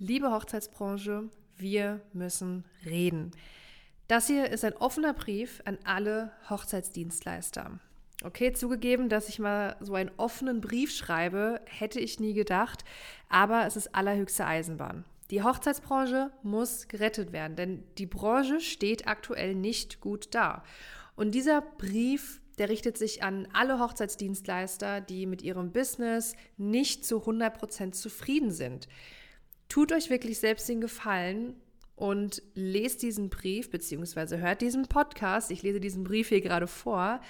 Liebe 0.00 0.30
Hochzeitsbranche, 0.30 1.28
wir 1.56 2.00
müssen 2.12 2.64
reden. 2.86 3.32
Das 4.06 4.28
hier 4.28 4.48
ist 4.48 4.64
ein 4.64 4.76
offener 4.76 5.12
Brief 5.12 5.60
an 5.64 5.76
alle 5.82 6.30
Hochzeitsdienstleister. 6.48 7.80
Okay, 8.22 8.52
zugegeben, 8.52 9.08
dass 9.08 9.28
ich 9.28 9.40
mal 9.40 9.74
so 9.80 9.94
einen 9.94 10.12
offenen 10.16 10.60
Brief 10.60 10.94
schreibe, 10.94 11.60
hätte 11.66 11.98
ich 11.98 12.20
nie 12.20 12.32
gedacht, 12.32 12.84
aber 13.28 13.66
es 13.66 13.74
ist 13.74 13.92
allerhöchste 13.92 14.46
Eisenbahn. 14.46 15.04
Die 15.32 15.42
Hochzeitsbranche 15.42 16.30
muss 16.44 16.86
gerettet 16.86 17.32
werden, 17.32 17.56
denn 17.56 17.82
die 17.98 18.06
Branche 18.06 18.60
steht 18.60 19.08
aktuell 19.08 19.56
nicht 19.56 20.00
gut 20.00 20.28
da. 20.30 20.62
Und 21.16 21.32
dieser 21.32 21.60
Brief, 21.60 22.40
der 22.58 22.68
richtet 22.68 22.98
sich 22.98 23.24
an 23.24 23.48
alle 23.52 23.80
Hochzeitsdienstleister, 23.80 25.00
die 25.00 25.26
mit 25.26 25.42
ihrem 25.42 25.72
Business 25.72 26.36
nicht 26.56 27.04
zu 27.04 27.16
100% 27.16 27.90
zufrieden 27.92 28.52
sind. 28.52 28.86
Tut 29.68 29.92
euch 29.92 30.10
wirklich 30.10 30.38
selbst 30.38 30.68
den 30.68 30.80
Gefallen 30.80 31.54
und 31.94 32.42
lest 32.54 33.02
diesen 33.02 33.28
Brief 33.28 33.70
beziehungsweise 33.70 34.38
hört 34.38 34.62
diesen 34.62 34.86
Podcast. 34.86 35.50
Ich 35.50 35.62
lese 35.62 35.80
diesen 35.80 36.04
Brief 36.04 36.28
hier 36.28 36.40
gerade 36.40 36.66
vor. 36.66 37.20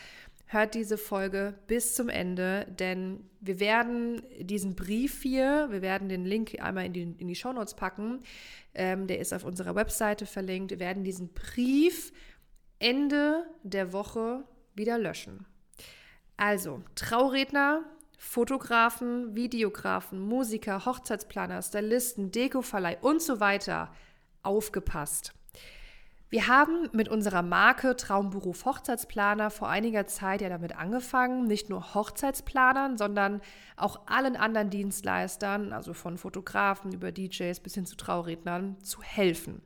Hört 0.50 0.74
diese 0.74 0.96
Folge 0.96 1.54
bis 1.66 1.94
zum 1.94 2.08
Ende, 2.08 2.66
denn 2.78 3.28
wir 3.40 3.60
werden 3.60 4.22
diesen 4.40 4.76
Brief 4.76 5.20
hier, 5.22 5.66
wir 5.70 5.82
werden 5.82 6.08
den 6.08 6.24
Link 6.24 6.56
einmal 6.62 6.86
in 6.86 6.94
die, 6.94 7.02
in 7.02 7.28
die 7.28 7.34
Shownotes 7.34 7.74
packen, 7.74 8.20
ähm, 8.74 9.06
der 9.06 9.18
ist 9.18 9.34
auf 9.34 9.44
unserer 9.44 9.74
Webseite 9.74 10.24
verlinkt. 10.24 10.70
Wir 10.70 10.78
werden 10.78 11.04
diesen 11.04 11.34
Brief 11.34 12.12
Ende 12.78 13.44
der 13.62 13.92
Woche 13.92 14.44
wieder 14.74 14.96
löschen. 14.96 15.44
Also, 16.38 16.82
Trauredner, 16.94 17.84
Fotografen, 18.18 19.34
Videografen, 19.36 20.20
Musiker, 20.20 20.84
Hochzeitsplaner, 20.84 21.62
Stylisten, 21.62 22.32
Dekoverleih 22.32 22.98
und 23.00 23.22
so 23.22 23.40
weiter 23.40 23.90
aufgepasst. 24.42 25.32
Wir 26.30 26.46
haben 26.46 26.90
mit 26.92 27.08
unserer 27.08 27.40
Marke 27.40 27.96
Traumberuf 27.96 28.66
Hochzeitsplaner 28.66 29.50
vor 29.50 29.70
einiger 29.70 30.06
Zeit 30.06 30.42
ja 30.42 30.50
damit 30.50 30.76
angefangen, 30.76 31.44
nicht 31.44 31.70
nur 31.70 31.94
Hochzeitsplanern, 31.94 32.98
sondern 32.98 33.40
auch 33.76 34.00
allen 34.06 34.36
anderen 34.36 34.68
Dienstleistern, 34.68 35.72
also 35.72 35.94
von 35.94 36.18
Fotografen 36.18 36.92
über 36.92 37.12
DJs 37.12 37.60
bis 37.60 37.74
hin 37.74 37.86
zu 37.86 37.96
Traurednern, 37.96 38.76
zu 38.82 39.02
helfen. 39.02 39.62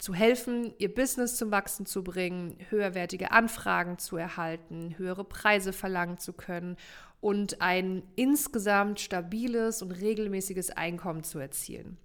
Zu 0.00 0.14
helfen, 0.14 0.72
ihr 0.78 0.94
Business 0.94 1.36
zum 1.36 1.50
Wachsen 1.50 1.84
zu 1.84 2.02
bringen, 2.02 2.56
höherwertige 2.70 3.32
Anfragen 3.32 3.98
zu 3.98 4.16
erhalten, 4.16 4.94
höhere 4.96 5.24
Preise 5.24 5.74
verlangen 5.74 6.16
zu 6.16 6.32
können 6.32 6.78
und 7.20 7.60
ein 7.60 8.02
insgesamt 8.16 8.98
stabiles 8.98 9.82
und 9.82 9.92
regelmäßiges 9.92 10.70
Einkommen 10.70 11.22
zu 11.22 11.38
erzielen. 11.38 11.98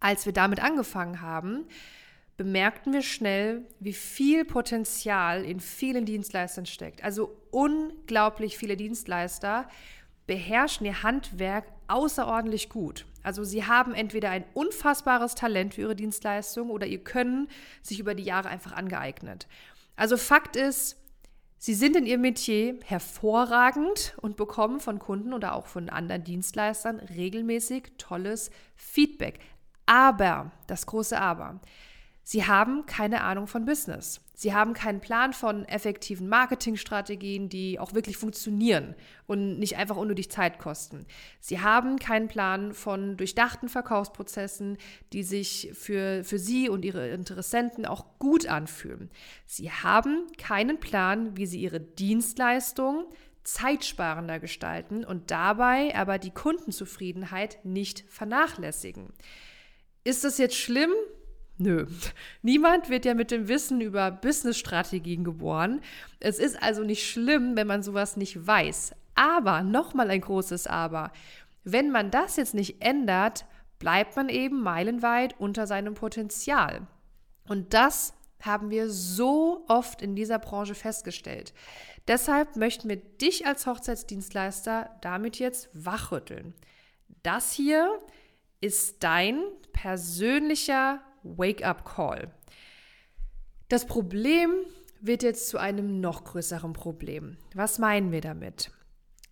Als 0.00 0.24
wir 0.24 0.32
damit 0.32 0.62
angefangen 0.62 1.20
haben, 1.20 1.66
bemerkten 2.38 2.94
wir 2.94 3.02
schnell, 3.02 3.66
wie 3.80 3.92
viel 3.92 4.46
Potenzial 4.46 5.44
in 5.44 5.60
vielen 5.60 6.06
Dienstleistern 6.06 6.64
steckt. 6.64 7.04
Also 7.04 7.36
unglaublich 7.50 8.56
viele 8.56 8.78
Dienstleister 8.78 9.68
beherrschen 10.26 10.86
ihr 10.86 11.02
Handwerk 11.02 11.66
außerordentlich 11.86 12.70
gut. 12.70 13.04
Also 13.22 13.44
sie 13.44 13.64
haben 13.64 13.94
entweder 13.94 14.30
ein 14.30 14.44
unfassbares 14.54 15.34
Talent 15.34 15.74
für 15.74 15.82
ihre 15.82 15.96
Dienstleistung 15.96 16.70
oder 16.70 16.86
ihr 16.86 17.02
Können 17.02 17.48
sich 17.82 17.98
über 18.00 18.14
die 18.14 18.24
Jahre 18.24 18.48
einfach 18.48 18.72
angeeignet. 18.72 19.46
Also 19.96 20.16
Fakt 20.16 20.56
ist, 20.56 20.96
sie 21.58 21.74
sind 21.74 21.96
in 21.96 22.06
ihrem 22.06 22.22
Metier 22.22 22.78
hervorragend 22.84 24.14
und 24.20 24.36
bekommen 24.36 24.80
von 24.80 24.98
Kunden 24.98 25.32
oder 25.32 25.54
auch 25.54 25.66
von 25.66 25.88
anderen 25.88 26.24
Dienstleistern 26.24 27.00
regelmäßig 27.00 27.92
tolles 27.98 28.50
Feedback. 28.76 29.40
Aber, 29.86 30.52
das 30.66 30.86
große 30.86 31.20
Aber, 31.20 31.60
Sie 32.22 32.46
haben 32.46 32.86
keine 32.86 33.22
Ahnung 33.22 33.46
von 33.46 33.64
Business. 33.64 34.20
Sie 34.34 34.54
haben 34.54 34.72
keinen 34.72 35.00
Plan 35.00 35.32
von 35.32 35.66
effektiven 35.66 36.28
Marketingstrategien, 36.28 37.48
die 37.48 37.78
auch 37.78 37.92
wirklich 37.92 38.16
funktionieren 38.16 38.94
und 39.26 39.58
nicht 39.58 39.76
einfach 39.76 39.96
unnötig 39.96 40.30
Zeit 40.30 40.58
kosten. 40.58 41.06
Sie 41.40 41.60
haben 41.60 41.98
keinen 41.98 42.28
Plan 42.28 42.72
von 42.72 43.16
durchdachten 43.16 43.68
Verkaufsprozessen, 43.68 44.78
die 45.12 45.22
sich 45.24 45.70
für, 45.74 46.24
für 46.24 46.38
Sie 46.38 46.68
und 46.68 46.84
Ihre 46.84 47.08
Interessenten 47.08 47.84
auch 47.84 48.18
gut 48.18 48.46
anfühlen. 48.46 49.10
Sie 49.44 49.70
haben 49.70 50.26
keinen 50.38 50.80
Plan, 50.80 51.36
wie 51.36 51.46
Sie 51.46 51.60
Ihre 51.60 51.80
Dienstleistung 51.80 53.06
zeitsparender 53.44 54.38
gestalten 54.38 55.04
und 55.04 55.30
dabei 55.30 55.94
aber 55.94 56.18
die 56.18 56.30
Kundenzufriedenheit 56.30 57.58
nicht 57.64 58.04
vernachlässigen. 58.08 59.12
Ist 60.04 60.24
das 60.24 60.38
jetzt 60.38 60.56
schlimm? 60.56 60.92
Nö. 61.60 61.86
Niemand 62.40 62.88
wird 62.88 63.04
ja 63.04 63.12
mit 63.12 63.30
dem 63.30 63.46
Wissen 63.46 63.82
über 63.82 64.10
Businessstrategien 64.10 65.24
geboren. 65.24 65.82
Es 66.18 66.38
ist 66.38 66.60
also 66.62 66.84
nicht 66.84 67.06
schlimm, 67.06 67.54
wenn 67.54 67.66
man 67.66 67.82
sowas 67.82 68.16
nicht 68.16 68.46
weiß. 68.46 68.94
Aber, 69.14 69.62
nochmal 69.62 70.08
ein 70.08 70.22
großes 70.22 70.66
Aber, 70.66 71.12
wenn 71.62 71.90
man 71.90 72.10
das 72.10 72.36
jetzt 72.36 72.54
nicht 72.54 72.82
ändert, 72.82 73.44
bleibt 73.78 74.16
man 74.16 74.30
eben 74.30 74.62
meilenweit 74.62 75.38
unter 75.38 75.66
seinem 75.66 75.92
Potenzial. 75.92 76.86
Und 77.46 77.74
das 77.74 78.14
haben 78.40 78.70
wir 78.70 78.88
so 78.88 79.66
oft 79.68 80.00
in 80.00 80.16
dieser 80.16 80.38
Branche 80.38 80.74
festgestellt. 80.74 81.52
Deshalb 82.08 82.56
möchten 82.56 82.88
wir 82.88 82.96
dich 82.96 83.46
als 83.46 83.66
Hochzeitsdienstleister 83.66 84.96
damit 85.02 85.38
jetzt 85.38 85.68
wachrütteln. 85.74 86.54
Das 87.22 87.52
hier 87.52 87.98
ist 88.62 89.02
dein 89.02 89.42
persönlicher 89.74 91.02
Wake-up-Call. 91.22 92.30
Das 93.68 93.86
Problem 93.86 94.50
wird 95.00 95.22
jetzt 95.22 95.48
zu 95.48 95.58
einem 95.58 96.00
noch 96.00 96.24
größeren 96.24 96.72
Problem. 96.72 97.36
Was 97.54 97.78
meinen 97.78 98.12
wir 98.12 98.20
damit? 98.20 98.70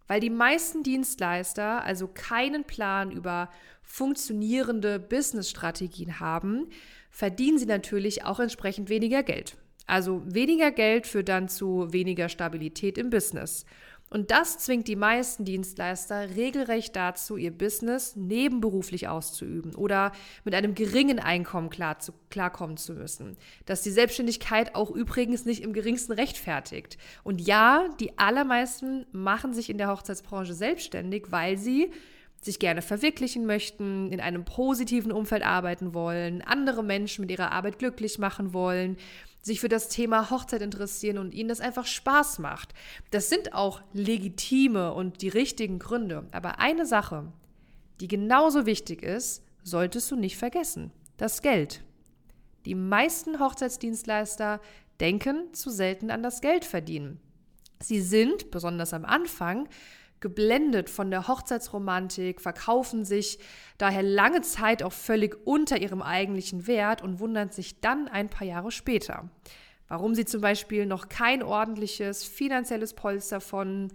Weil 0.06 0.20
die 0.20 0.30
meisten 0.30 0.82
Dienstleister 0.82 1.84
also 1.84 2.08
keinen 2.08 2.64
Plan 2.64 3.10
über 3.10 3.50
funktionierende 3.82 4.98
Business-Strategien 4.98 6.20
haben, 6.20 6.68
verdienen 7.10 7.58
sie 7.58 7.66
natürlich 7.66 8.24
auch 8.24 8.40
entsprechend 8.40 8.88
weniger 8.88 9.22
Geld. 9.22 9.56
Also 9.86 10.22
weniger 10.26 10.70
Geld 10.70 11.06
führt 11.06 11.28
dann 11.28 11.48
zu 11.48 11.92
weniger 11.92 12.28
Stabilität 12.28 12.98
im 12.98 13.10
Business. 13.10 13.64
Und 14.10 14.30
das 14.30 14.58
zwingt 14.58 14.88
die 14.88 14.96
meisten 14.96 15.44
Dienstleister 15.44 16.34
regelrecht 16.34 16.96
dazu, 16.96 17.36
ihr 17.36 17.50
Business 17.50 18.16
nebenberuflich 18.16 19.08
auszuüben 19.08 19.74
oder 19.74 20.12
mit 20.44 20.54
einem 20.54 20.74
geringen 20.74 21.18
Einkommen 21.18 21.68
klar 21.68 21.98
zu, 21.98 22.12
klarkommen 22.30 22.76
zu 22.76 22.94
müssen. 22.94 23.36
Das 23.66 23.82
die 23.82 23.90
Selbstständigkeit 23.90 24.74
auch 24.74 24.90
übrigens 24.90 25.44
nicht 25.44 25.62
im 25.62 25.72
geringsten 25.72 26.12
rechtfertigt. 26.12 26.96
Und 27.22 27.40
ja, 27.40 27.88
die 28.00 28.18
allermeisten 28.18 29.06
machen 29.12 29.52
sich 29.52 29.68
in 29.68 29.78
der 29.78 29.88
Hochzeitsbranche 29.88 30.54
selbstständig, 30.54 31.26
weil 31.30 31.58
sie 31.58 31.90
sich 32.40 32.58
gerne 32.58 32.82
verwirklichen 32.82 33.46
möchten, 33.46 34.12
in 34.12 34.20
einem 34.20 34.44
positiven 34.44 35.10
Umfeld 35.10 35.44
arbeiten 35.44 35.92
wollen, 35.92 36.40
andere 36.42 36.84
Menschen 36.84 37.22
mit 37.22 37.32
ihrer 37.32 37.50
Arbeit 37.50 37.78
glücklich 37.80 38.18
machen 38.18 38.52
wollen 38.52 38.96
sich 39.40 39.60
für 39.60 39.68
das 39.68 39.88
Thema 39.88 40.30
Hochzeit 40.30 40.62
interessieren 40.62 41.18
und 41.18 41.34
ihnen 41.34 41.48
das 41.48 41.60
einfach 41.60 41.86
Spaß 41.86 42.38
macht. 42.38 42.74
Das 43.10 43.28
sind 43.28 43.54
auch 43.54 43.80
legitime 43.92 44.92
und 44.92 45.22
die 45.22 45.28
richtigen 45.28 45.78
Gründe. 45.78 46.26
Aber 46.32 46.58
eine 46.58 46.86
Sache, 46.86 47.32
die 48.00 48.08
genauso 48.08 48.66
wichtig 48.66 49.02
ist, 49.02 49.42
solltest 49.62 50.10
du 50.10 50.16
nicht 50.16 50.36
vergessen. 50.36 50.92
Das 51.16 51.42
Geld. 51.42 51.82
Die 52.64 52.74
meisten 52.74 53.40
Hochzeitsdienstleister 53.40 54.60
denken 55.00 55.52
zu 55.54 55.70
selten 55.70 56.10
an 56.10 56.22
das 56.22 56.40
Geld 56.40 56.64
verdienen. 56.64 57.20
Sie 57.80 58.00
sind, 58.00 58.50
besonders 58.50 58.92
am 58.92 59.04
Anfang, 59.04 59.68
geblendet 60.20 60.90
von 60.90 61.10
der 61.10 61.28
Hochzeitsromantik, 61.28 62.40
verkaufen 62.40 63.04
sich 63.04 63.38
daher 63.78 64.02
lange 64.02 64.42
Zeit 64.42 64.82
auch 64.82 64.92
völlig 64.92 65.36
unter 65.46 65.80
ihrem 65.80 66.02
eigentlichen 66.02 66.66
Wert 66.66 67.02
und 67.02 67.20
wundern 67.20 67.50
sich 67.50 67.80
dann 67.80 68.08
ein 68.08 68.28
paar 68.28 68.46
Jahre 68.46 68.70
später. 68.70 69.28
Warum 69.88 70.14
sie 70.14 70.24
zum 70.24 70.40
Beispiel 70.40 70.84
noch 70.86 71.08
kein 71.08 71.42
ordentliches 71.42 72.24
finanzielles 72.24 72.92
Polster 72.94 73.40
von 73.40 73.90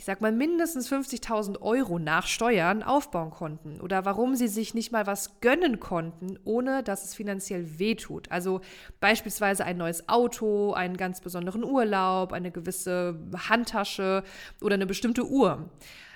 ich 0.00 0.06
sag 0.06 0.22
mal, 0.22 0.32
mindestens 0.32 0.90
50.000 0.90 1.60
Euro 1.60 1.98
nach 1.98 2.26
Steuern 2.26 2.82
aufbauen 2.82 3.28
konnten 3.28 3.82
oder 3.82 4.06
warum 4.06 4.34
sie 4.34 4.48
sich 4.48 4.72
nicht 4.72 4.92
mal 4.92 5.06
was 5.06 5.42
gönnen 5.42 5.78
konnten, 5.78 6.38
ohne 6.44 6.82
dass 6.82 7.04
es 7.04 7.14
finanziell 7.14 7.78
wehtut. 7.78 8.32
Also 8.32 8.62
beispielsweise 8.98 9.62
ein 9.66 9.76
neues 9.76 10.08
Auto, 10.08 10.72
einen 10.72 10.96
ganz 10.96 11.20
besonderen 11.20 11.62
Urlaub, 11.62 12.32
eine 12.32 12.50
gewisse 12.50 13.20
Handtasche 13.50 14.24
oder 14.62 14.76
eine 14.76 14.86
bestimmte 14.86 15.28
Uhr. 15.28 15.68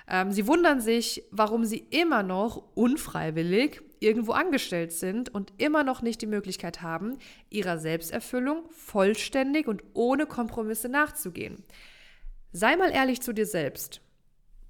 Ähm, 0.09 0.31
sie 0.31 0.47
wundern 0.47 0.81
sich, 0.81 1.23
warum 1.29 1.63
sie 1.63 1.85
immer 1.91 2.23
noch 2.23 2.63
unfreiwillig 2.73 3.83
irgendwo 3.99 4.31
angestellt 4.31 4.93
sind 4.93 5.29
und 5.29 5.53
immer 5.59 5.83
noch 5.83 6.01
nicht 6.01 6.23
die 6.23 6.27
Möglichkeit 6.27 6.81
haben, 6.81 7.19
ihrer 7.51 7.77
Selbsterfüllung 7.77 8.63
vollständig 8.71 9.67
und 9.67 9.83
ohne 9.93 10.25
Kompromisse 10.25 10.89
nachzugehen. 10.89 11.63
Sei 12.57 12.77
mal 12.77 12.91
ehrlich 12.91 13.19
zu 13.19 13.33
dir 13.33 13.45
selbst. 13.45 13.99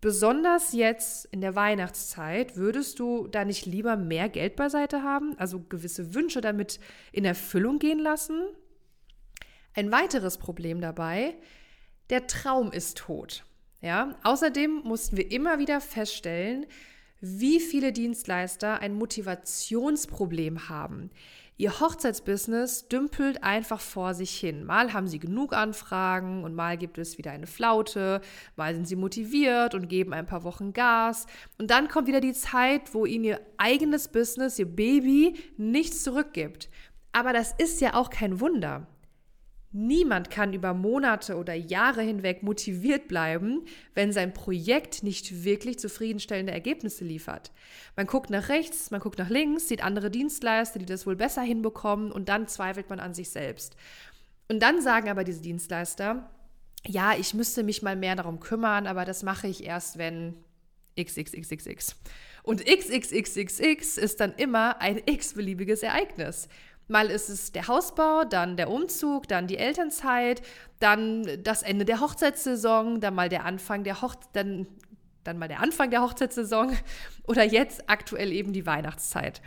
Besonders 0.02 0.74
jetzt 0.74 1.26
in 1.26 1.40
der 1.40 1.54
Weihnachtszeit, 1.54 2.56
würdest 2.56 2.98
du 2.98 3.28
da 3.28 3.46
nicht 3.46 3.68
lieber 3.68 3.96
mehr 3.96 4.28
Geld 4.28 4.56
beiseite 4.56 5.04
haben, 5.04 5.38
also 5.38 5.60
gewisse 5.60 6.16
Wünsche 6.16 6.42
damit 6.42 6.80
in 7.12 7.26
Erfüllung 7.26 7.78
gehen 7.78 8.00
lassen? 8.00 8.42
Ein 9.76 9.92
weiteres 9.92 10.40
Problem 10.40 10.82
dabei, 10.82 11.36
der 12.10 12.26
Traum 12.26 12.72
ist 12.72 12.98
tot. 12.98 13.46
Ja? 13.82 14.18
Außerdem 14.24 14.82
mussten 14.84 15.16
wir 15.16 15.30
immer 15.30 15.60
wieder 15.60 15.80
feststellen, 15.80 16.66
wie 17.22 17.60
viele 17.60 17.92
Dienstleister 17.92 18.80
ein 18.80 18.96
Motivationsproblem 18.96 20.70
haben. 20.70 21.12
Ihr 21.58 21.80
Hochzeitsbusiness 21.80 22.90
dümpelt 22.90 23.42
einfach 23.42 23.80
vor 23.80 24.14
sich 24.14 24.36
hin. 24.38 24.66
Mal 24.66 24.92
haben 24.92 25.08
sie 25.08 25.20
genug 25.20 25.54
Anfragen 25.54 26.44
und 26.44 26.54
mal 26.54 26.78
gibt 26.78 26.98
es 26.98 27.18
wieder 27.18 27.32
eine 27.32 27.48
Flaute, 27.48 28.20
mal 28.58 28.76
sind 28.76 28.90
sie 28.90 28.98
motiviert 28.98 29.74
und 29.74 29.88
geben 29.88 30.14
ein 30.14 30.26
paar 30.26 30.44
Wochen 30.44 30.74
Gas. 30.74 31.28
Und 31.58 31.72
dann 31.72 31.88
kommt 31.88 32.08
wieder 32.08 32.20
die 32.20 32.34
Zeit, 32.34 32.94
wo 32.94 33.06
ihnen 33.06 33.24
ihr 33.24 33.40
eigenes 33.56 34.10
Business, 34.10 34.60
ihr 34.60 34.66
Baby, 34.66 35.36
nichts 35.56 36.04
zurückgibt. 36.04 36.70
Aber 37.14 37.32
das 37.32 37.54
ist 37.58 37.80
ja 37.80 37.94
auch 37.94 38.10
kein 38.10 38.42
Wunder. 38.42 38.88
Niemand 39.78 40.30
kann 40.30 40.54
über 40.54 40.74
Monate 40.74 41.36
oder 41.36 41.54
Jahre 41.54 42.02
hinweg 42.02 42.44
motiviert 42.44 43.10
bleiben, 43.10 43.66
wenn 43.94 44.14
sein 44.14 44.34
Projekt 44.34 45.04
nicht 45.04 45.44
wirklich 45.44 45.80
zufriedenstellende 45.80 46.54
Ergebnisse 46.54 47.04
liefert. 47.04 47.52
Man 47.98 48.08
guckt 48.08 48.30
nach 48.30 48.48
rechts, 48.48 48.90
man 48.90 49.02
guckt 49.02 49.20
nach 49.20 49.30
links, 49.30 49.68
sieht 49.68 49.84
andere 49.84 50.10
Dienstleister, 50.10 50.80
die 50.80 50.86
das 50.86 51.06
wohl 51.06 51.18
besser 51.18 51.42
hinbekommen 51.42 52.14
und 52.14 52.30
dann 52.30 52.48
zweifelt 52.48 52.90
man 52.90 53.02
an 53.02 53.14
sich 53.14 53.32
selbst. 53.32 53.76
Und 54.48 54.62
dann 54.62 54.82
sagen 54.82 55.10
aber 55.10 55.26
diese 55.26 55.42
Dienstleister, 55.42 56.32
ja, 56.88 57.14
ich 57.20 57.34
müsste 57.34 57.62
mich 57.62 57.82
mal 57.82 57.98
mehr 57.98 58.16
darum 58.16 58.40
kümmern, 58.40 58.88
aber 58.88 59.04
das 59.04 59.24
mache 59.24 59.50
ich 59.50 59.66
erst, 59.66 59.98
wenn 59.98 60.36
XXXXX. 60.98 61.98
Und 62.44 62.64
XXXXX 62.66 63.98
ist 63.98 64.22
dann 64.22 64.36
immer 64.36 64.80
ein 64.80 65.02
x-beliebiges 65.06 65.84
Ereignis. 65.84 66.48
Mal 66.88 67.10
ist 67.10 67.30
es 67.30 67.52
der 67.52 67.68
Hausbau, 67.68 68.26
dann 68.26 68.58
der 68.58 68.70
Umzug, 68.70 69.28
dann 69.28 69.48
die 69.48 69.58
Elternzeit, 69.58 70.42
dann 70.80 71.28
das 71.44 71.64
Ende 71.64 71.86
der 71.86 72.00
Hochzeitssaison, 72.00 73.02
dann 73.02 73.16
mal 73.16 73.30
der 73.30 73.46
Anfang 73.46 73.84
der 73.84 74.02
Hoch 74.02 74.16
dann, 74.34 74.68
dann 75.24 75.40
mal 75.40 75.48
der 75.48 75.62
Anfang 75.62 75.90
der 75.90 76.02
Hochzeitssaison 76.02 76.76
oder 77.28 77.44
jetzt 77.44 77.90
aktuell 77.90 78.32
eben 78.32 78.54
die 78.54 78.66
Weihnachtszeit. 78.66 79.42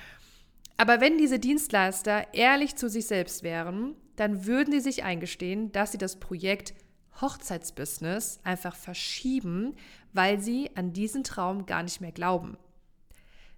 Aber 0.77 1.01
wenn 1.01 1.19
diese 1.19 1.39
Dienstleister 1.39 2.35
ehrlich 2.35 2.77
zu 2.77 2.89
sich 2.89 3.07
selbst 3.07 3.43
wären, 3.43 3.95
dann 4.17 4.47
würden 4.47 4.73
sie 4.73 4.81
sich 4.81 5.05
eingestehen, 5.05 5.71
dass 5.73 5.93
sie 5.93 5.99
das 5.99 6.17
Projekt 6.17 6.75
Hochzeitsbusiness 7.21 8.41
einfach 8.45 8.77
verschieben, 8.77 9.75
weil 10.13 10.41
sie 10.41 10.71
an 10.77 10.93
diesen 10.93 11.25
Traum 11.25 11.67
gar 11.67 11.83
nicht 11.83 12.01
mehr 12.01 12.13
glauben. 12.13 12.57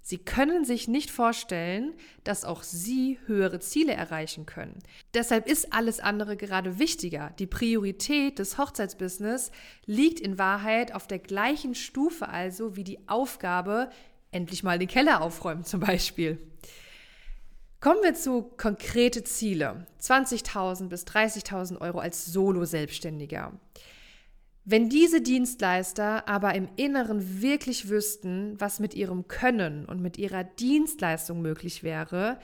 Sie 0.02 0.18
können 0.18 0.64
sich 0.64 0.88
nicht 0.88 1.10
vorstellen, 1.10 1.94
dass 2.24 2.44
auch 2.44 2.62
Sie 2.62 3.18
höhere 3.26 3.60
Ziele 3.60 3.92
erreichen 3.92 4.46
können. 4.46 4.78
Deshalb 5.14 5.46
ist 5.46 5.72
alles 5.72 6.00
andere 6.00 6.36
gerade 6.36 6.78
wichtiger. 6.78 7.32
Die 7.38 7.46
Priorität 7.46 8.38
des 8.38 8.58
Hochzeitsbusiness 8.58 9.50
liegt 9.86 10.20
in 10.20 10.38
Wahrheit 10.38 10.94
auf 10.94 11.06
der 11.06 11.18
gleichen 11.18 11.74
Stufe 11.74 12.28
also 12.28 12.76
wie 12.76 12.84
die 12.84 13.08
Aufgabe, 13.08 13.90
endlich 14.32 14.62
mal 14.62 14.78
den 14.78 14.88
Keller 14.88 15.20
aufräumen 15.20 15.64
zum 15.64 15.80
Beispiel. 15.80 16.38
Kommen 17.80 18.02
wir 18.02 18.14
zu 18.14 18.42
konkrete 18.42 19.24
Ziele. 19.24 19.86
20.000 20.02 20.88
bis 20.88 21.04
30.000 21.06 21.80
Euro 21.80 21.98
als 21.98 22.26
Solo-Selbstständiger. 22.26 23.52
Wenn 24.64 24.88
diese 24.88 25.20
Dienstleister 25.22 26.28
aber 26.28 26.54
im 26.54 26.68
Inneren 26.76 27.40
wirklich 27.40 27.88
wüssten, 27.88 28.60
was 28.60 28.78
mit 28.78 28.94
ihrem 28.94 29.26
Können 29.26 29.86
und 29.86 30.00
mit 30.00 30.18
ihrer 30.18 30.44
Dienstleistung 30.44 31.40
möglich 31.40 31.82
wäre, 31.82 32.38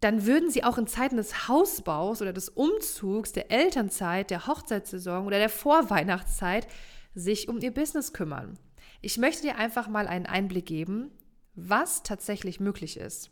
dann 0.00 0.26
würden 0.26 0.50
sie 0.50 0.64
auch 0.64 0.78
in 0.78 0.86
Zeiten 0.86 1.16
des 1.16 1.48
Hausbaus 1.48 2.20
oder 2.20 2.32
des 2.32 2.48
Umzugs, 2.48 3.32
der 3.32 3.50
Elternzeit, 3.50 4.30
der 4.30 4.46
Hochzeitssaison 4.46 5.26
oder 5.26 5.38
der 5.38 5.48
Vorweihnachtszeit 5.48 6.66
sich 7.14 7.48
um 7.48 7.58
ihr 7.60 7.72
Business 7.72 8.12
kümmern. 8.12 8.58
Ich 9.00 9.18
möchte 9.18 9.42
dir 9.42 9.56
einfach 9.56 9.88
mal 9.88 10.06
einen 10.06 10.26
Einblick 10.26 10.66
geben, 10.66 11.10
was 11.54 12.02
tatsächlich 12.02 12.58
möglich 12.58 12.96
ist. 12.96 13.30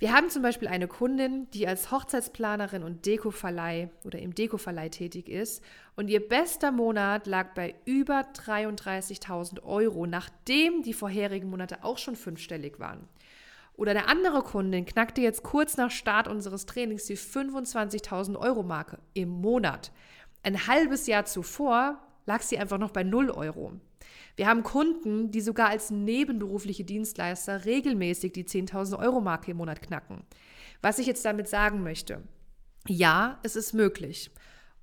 Wir 0.00 0.14
haben 0.14 0.30
zum 0.30 0.40
Beispiel 0.40 0.68
eine 0.68 0.88
Kundin, 0.88 1.46
die 1.50 1.68
als 1.68 1.90
Hochzeitsplanerin 1.90 2.82
und 2.82 3.04
Dekoverleih 3.04 3.90
oder 4.02 4.18
im 4.18 4.34
Dekoverleih 4.34 4.88
tätig 4.88 5.28
ist 5.28 5.62
und 5.94 6.08
ihr 6.08 6.26
bester 6.26 6.72
Monat 6.72 7.26
lag 7.26 7.52
bei 7.52 7.74
über 7.84 8.20
33.000 8.20 9.62
Euro, 9.62 10.06
nachdem 10.06 10.82
die 10.82 10.94
vorherigen 10.94 11.50
Monate 11.50 11.84
auch 11.84 11.98
schon 11.98 12.16
fünfstellig 12.16 12.80
waren. 12.80 13.08
Oder 13.74 13.90
eine 13.90 14.08
andere 14.08 14.40
Kundin 14.40 14.86
knackte 14.86 15.20
jetzt 15.20 15.42
kurz 15.42 15.76
nach 15.76 15.90
Start 15.90 16.28
unseres 16.28 16.64
Trainings 16.64 17.04
die 17.04 17.18
25.000 17.18 18.38
Euro 18.38 18.62
Marke 18.62 19.00
im 19.12 19.28
Monat. 19.28 19.92
Ein 20.42 20.66
halbes 20.66 21.08
Jahr 21.08 21.26
zuvor 21.26 21.98
lag 22.24 22.40
sie 22.40 22.58
einfach 22.58 22.78
noch 22.78 22.90
bei 22.90 23.02
0 23.02 23.28
Euro. 23.28 23.72
Wir 24.36 24.46
haben 24.46 24.62
Kunden, 24.62 25.30
die 25.30 25.40
sogar 25.40 25.68
als 25.68 25.90
nebenberufliche 25.90 26.84
Dienstleister 26.84 27.64
regelmäßig 27.64 28.32
die 28.32 28.44
10.000 28.44 28.98
Euro 28.98 29.20
Marke 29.20 29.50
im 29.50 29.58
Monat 29.58 29.82
knacken. 29.82 30.22
Was 30.82 30.98
ich 30.98 31.06
jetzt 31.06 31.24
damit 31.24 31.48
sagen 31.48 31.82
möchte, 31.82 32.22
ja, 32.86 33.38
es 33.42 33.56
ist 33.56 33.74
möglich. 33.74 34.30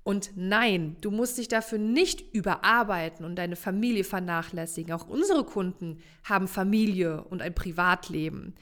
Und 0.04 0.30
nein, 0.36 0.96
du 1.02 1.10
musst 1.10 1.36
dich 1.36 1.48
dafür 1.48 1.78
nicht 1.78 2.34
überarbeiten 2.34 3.26
und 3.26 3.36
deine 3.36 3.56
Familie 3.56 4.04
vernachlässigen. 4.04 4.94
Auch 4.94 5.06
unsere 5.06 5.44
Kunden 5.44 6.00
haben 6.24 6.48
Familie 6.48 7.24
und 7.24 7.42
ein 7.42 7.54
Privatleben. 7.54 8.54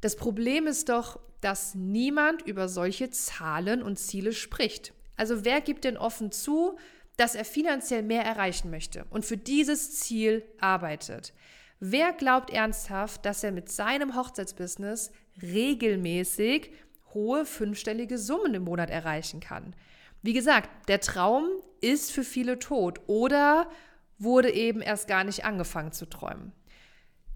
Das 0.00 0.16
Problem 0.16 0.66
ist 0.66 0.88
doch, 0.88 1.20
dass 1.40 1.74
niemand 1.74 2.42
über 2.42 2.68
solche 2.68 3.10
Zahlen 3.10 3.82
und 3.82 3.98
Ziele 3.98 4.32
spricht. 4.32 4.94
Also 5.16 5.44
wer 5.44 5.60
gibt 5.60 5.84
denn 5.84 5.98
offen 5.98 6.32
zu, 6.32 6.78
dass 7.20 7.34
er 7.34 7.44
finanziell 7.44 8.02
mehr 8.02 8.24
erreichen 8.24 8.70
möchte 8.70 9.04
und 9.10 9.26
für 9.26 9.36
dieses 9.36 10.00
Ziel 10.00 10.42
arbeitet. 10.58 11.34
Wer 11.78 12.14
glaubt 12.14 12.48
ernsthaft, 12.48 13.26
dass 13.26 13.44
er 13.44 13.52
mit 13.52 13.70
seinem 13.70 14.16
Hochzeitsbusiness 14.16 15.12
regelmäßig 15.42 16.72
hohe 17.12 17.44
fünfstellige 17.44 18.16
Summen 18.16 18.54
im 18.54 18.64
Monat 18.64 18.88
erreichen 18.88 19.40
kann? 19.40 19.76
Wie 20.22 20.32
gesagt, 20.32 20.70
der 20.88 21.00
Traum 21.00 21.44
ist 21.82 22.10
für 22.10 22.24
viele 22.24 22.58
tot 22.58 23.02
oder 23.06 23.70
wurde 24.18 24.50
eben 24.50 24.80
erst 24.80 25.06
gar 25.06 25.24
nicht 25.24 25.44
angefangen 25.44 25.92
zu 25.92 26.06
träumen. 26.06 26.52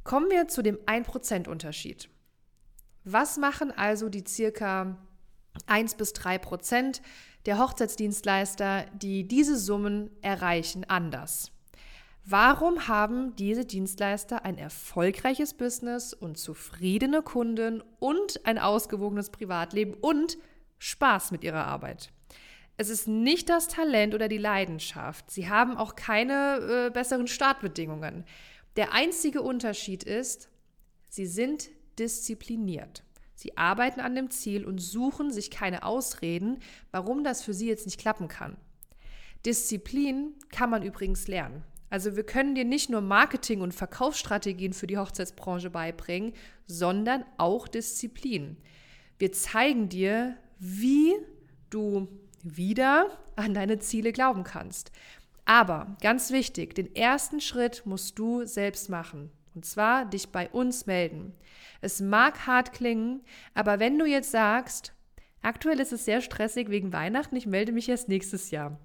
Kommen 0.02 0.30
wir 0.30 0.48
zu 0.48 0.62
dem 0.62 0.78
1% 0.86 1.46
Unterschied. 1.46 2.08
Was 3.04 3.36
machen 3.36 3.70
also 3.70 4.08
die 4.08 4.24
circa 4.26 4.96
1 5.66 5.96
bis 5.96 6.14
3 6.14 6.38
Prozent, 6.38 7.02
der 7.46 7.58
Hochzeitsdienstleister, 7.58 8.86
die 8.94 9.28
diese 9.28 9.58
Summen 9.58 10.10
erreichen, 10.22 10.84
anders? 10.84 11.50
Warum 12.26 12.88
haben 12.88 13.36
diese 13.36 13.66
Dienstleister 13.66 14.46
ein 14.46 14.56
erfolgreiches 14.56 15.52
Business 15.52 16.14
und 16.14 16.38
zufriedene 16.38 17.20
Kunden 17.20 17.82
und 18.00 18.46
ein 18.46 18.58
ausgewogenes 18.58 19.28
Privatleben 19.28 19.92
und 19.92 20.38
Spaß 20.78 21.32
mit 21.32 21.44
ihrer 21.44 21.66
Arbeit? 21.66 22.10
Es 22.78 22.88
ist 22.88 23.06
nicht 23.06 23.50
das 23.50 23.68
Talent 23.68 24.14
oder 24.14 24.28
die 24.28 24.38
Leidenschaft. 24.38 25.30
Sie 25.30 25.50
haben 25.50 25.76
auch 25.76 25.96
keine 25.96 26.86
äh, 26.86 26.90
besseren 26.90 27.28
Startbedingungen. 27.28 28.24
Der 28.76 28.92
einzige 28.94 29.42
Unterschied 29.42 30.02
ist, 30.02 30.48
sie 31.08 31.26
sind 31.26 31.68
diszipliniert. 31.98 33.04
Sie 33.44 33.58
arbeiten 33.58 34.00
an 34.00 34.14
dem 34.14 34.30
Ziel 34.30 34.64
und 34.64 34.78
suchen 34.78 35.30
sich 35.30 35.50
keine 35.50 35.82
Ausreden, 35.82 36.60
warum 36.92 37.24
das 37.24 37.42
für 37.42 37.52
sie 37.52 37.68
jetzt 37.68 37.84
nicht 37.84 38.00
klappen 38.00 38.26
kann. 38.26 38.56
Disziplin 39.44 40.32
kann 40.48 40.70
man 40.70 40.82
übrigens 40.82 41.28
lernen. 41.28 41.62
Also 41.90 42.16
wir 42.16 42.24
können 42.24 42.54
dir 42.54 42.64
nicht 42.64 42.88
nur 42.88 43.02
Marketing- 43.02 43.60
und 43.60 43.74
Verkaufsstrategien 43.74 44.72
für 44.72 44.86
die 44.86 44.96
Hochzeitsbranche 44.96 45.68
beibringen, 45.68 46.32
sondern 46.64 47.22
auch 47.36 47.68
Disziplin. 47.68 48.56
Wir 49.18 49.30
zeigen 49.32 49.90
dir, 49.90 50.38
wie 50.58 51.12
du 51.68 52.08
wieder 52.42 53.10
an 53.36 53.52
deine 53.52 53.78
Ziele 53.78 54.12
glauben 54.12 54.44
kannst. 54.44 54.90
Aber 55.44 55.98
ganz 56.00 56.30
wichtig, 56.30 56.74
den 56.74 56.96
ersten 56.96 57.42
Schritt 57.42 57.82
musst 57.84 58.18
du 58.18 58.46
selbst 58.46 58.88
machen. 58.88 59.30
Und 59.54 59.64
zwar 59.64 60.04
dich 60.04 60.28
bei 60.30 60.48
uns 60.50 60.86
melden. 60.86 61.32
Es 61.80 62.00
mag 62.00 62.46
hart 62.46 62.72
klingen, 62.72 63.22
aber 63.54 63.78
wenn 63.78 63.98
du 63.98 64.04
jetzt 64.04 64.30
sagst, 64.30 64.92
aktuell 65.42 65.78
ist 65.80 65.92
es 65.92 66.04
sehr 66.04 66.20
stressig 66.20 66.70
wegen 66.70 66.92
Weihnachten, 66.92 67.36
ich 67.36 67.46
melde 67.46 67.72
mich 67.72 67.88
erst 67.88 68.08
nächstes 68.08 68.50
Jahr, 68.50 68.78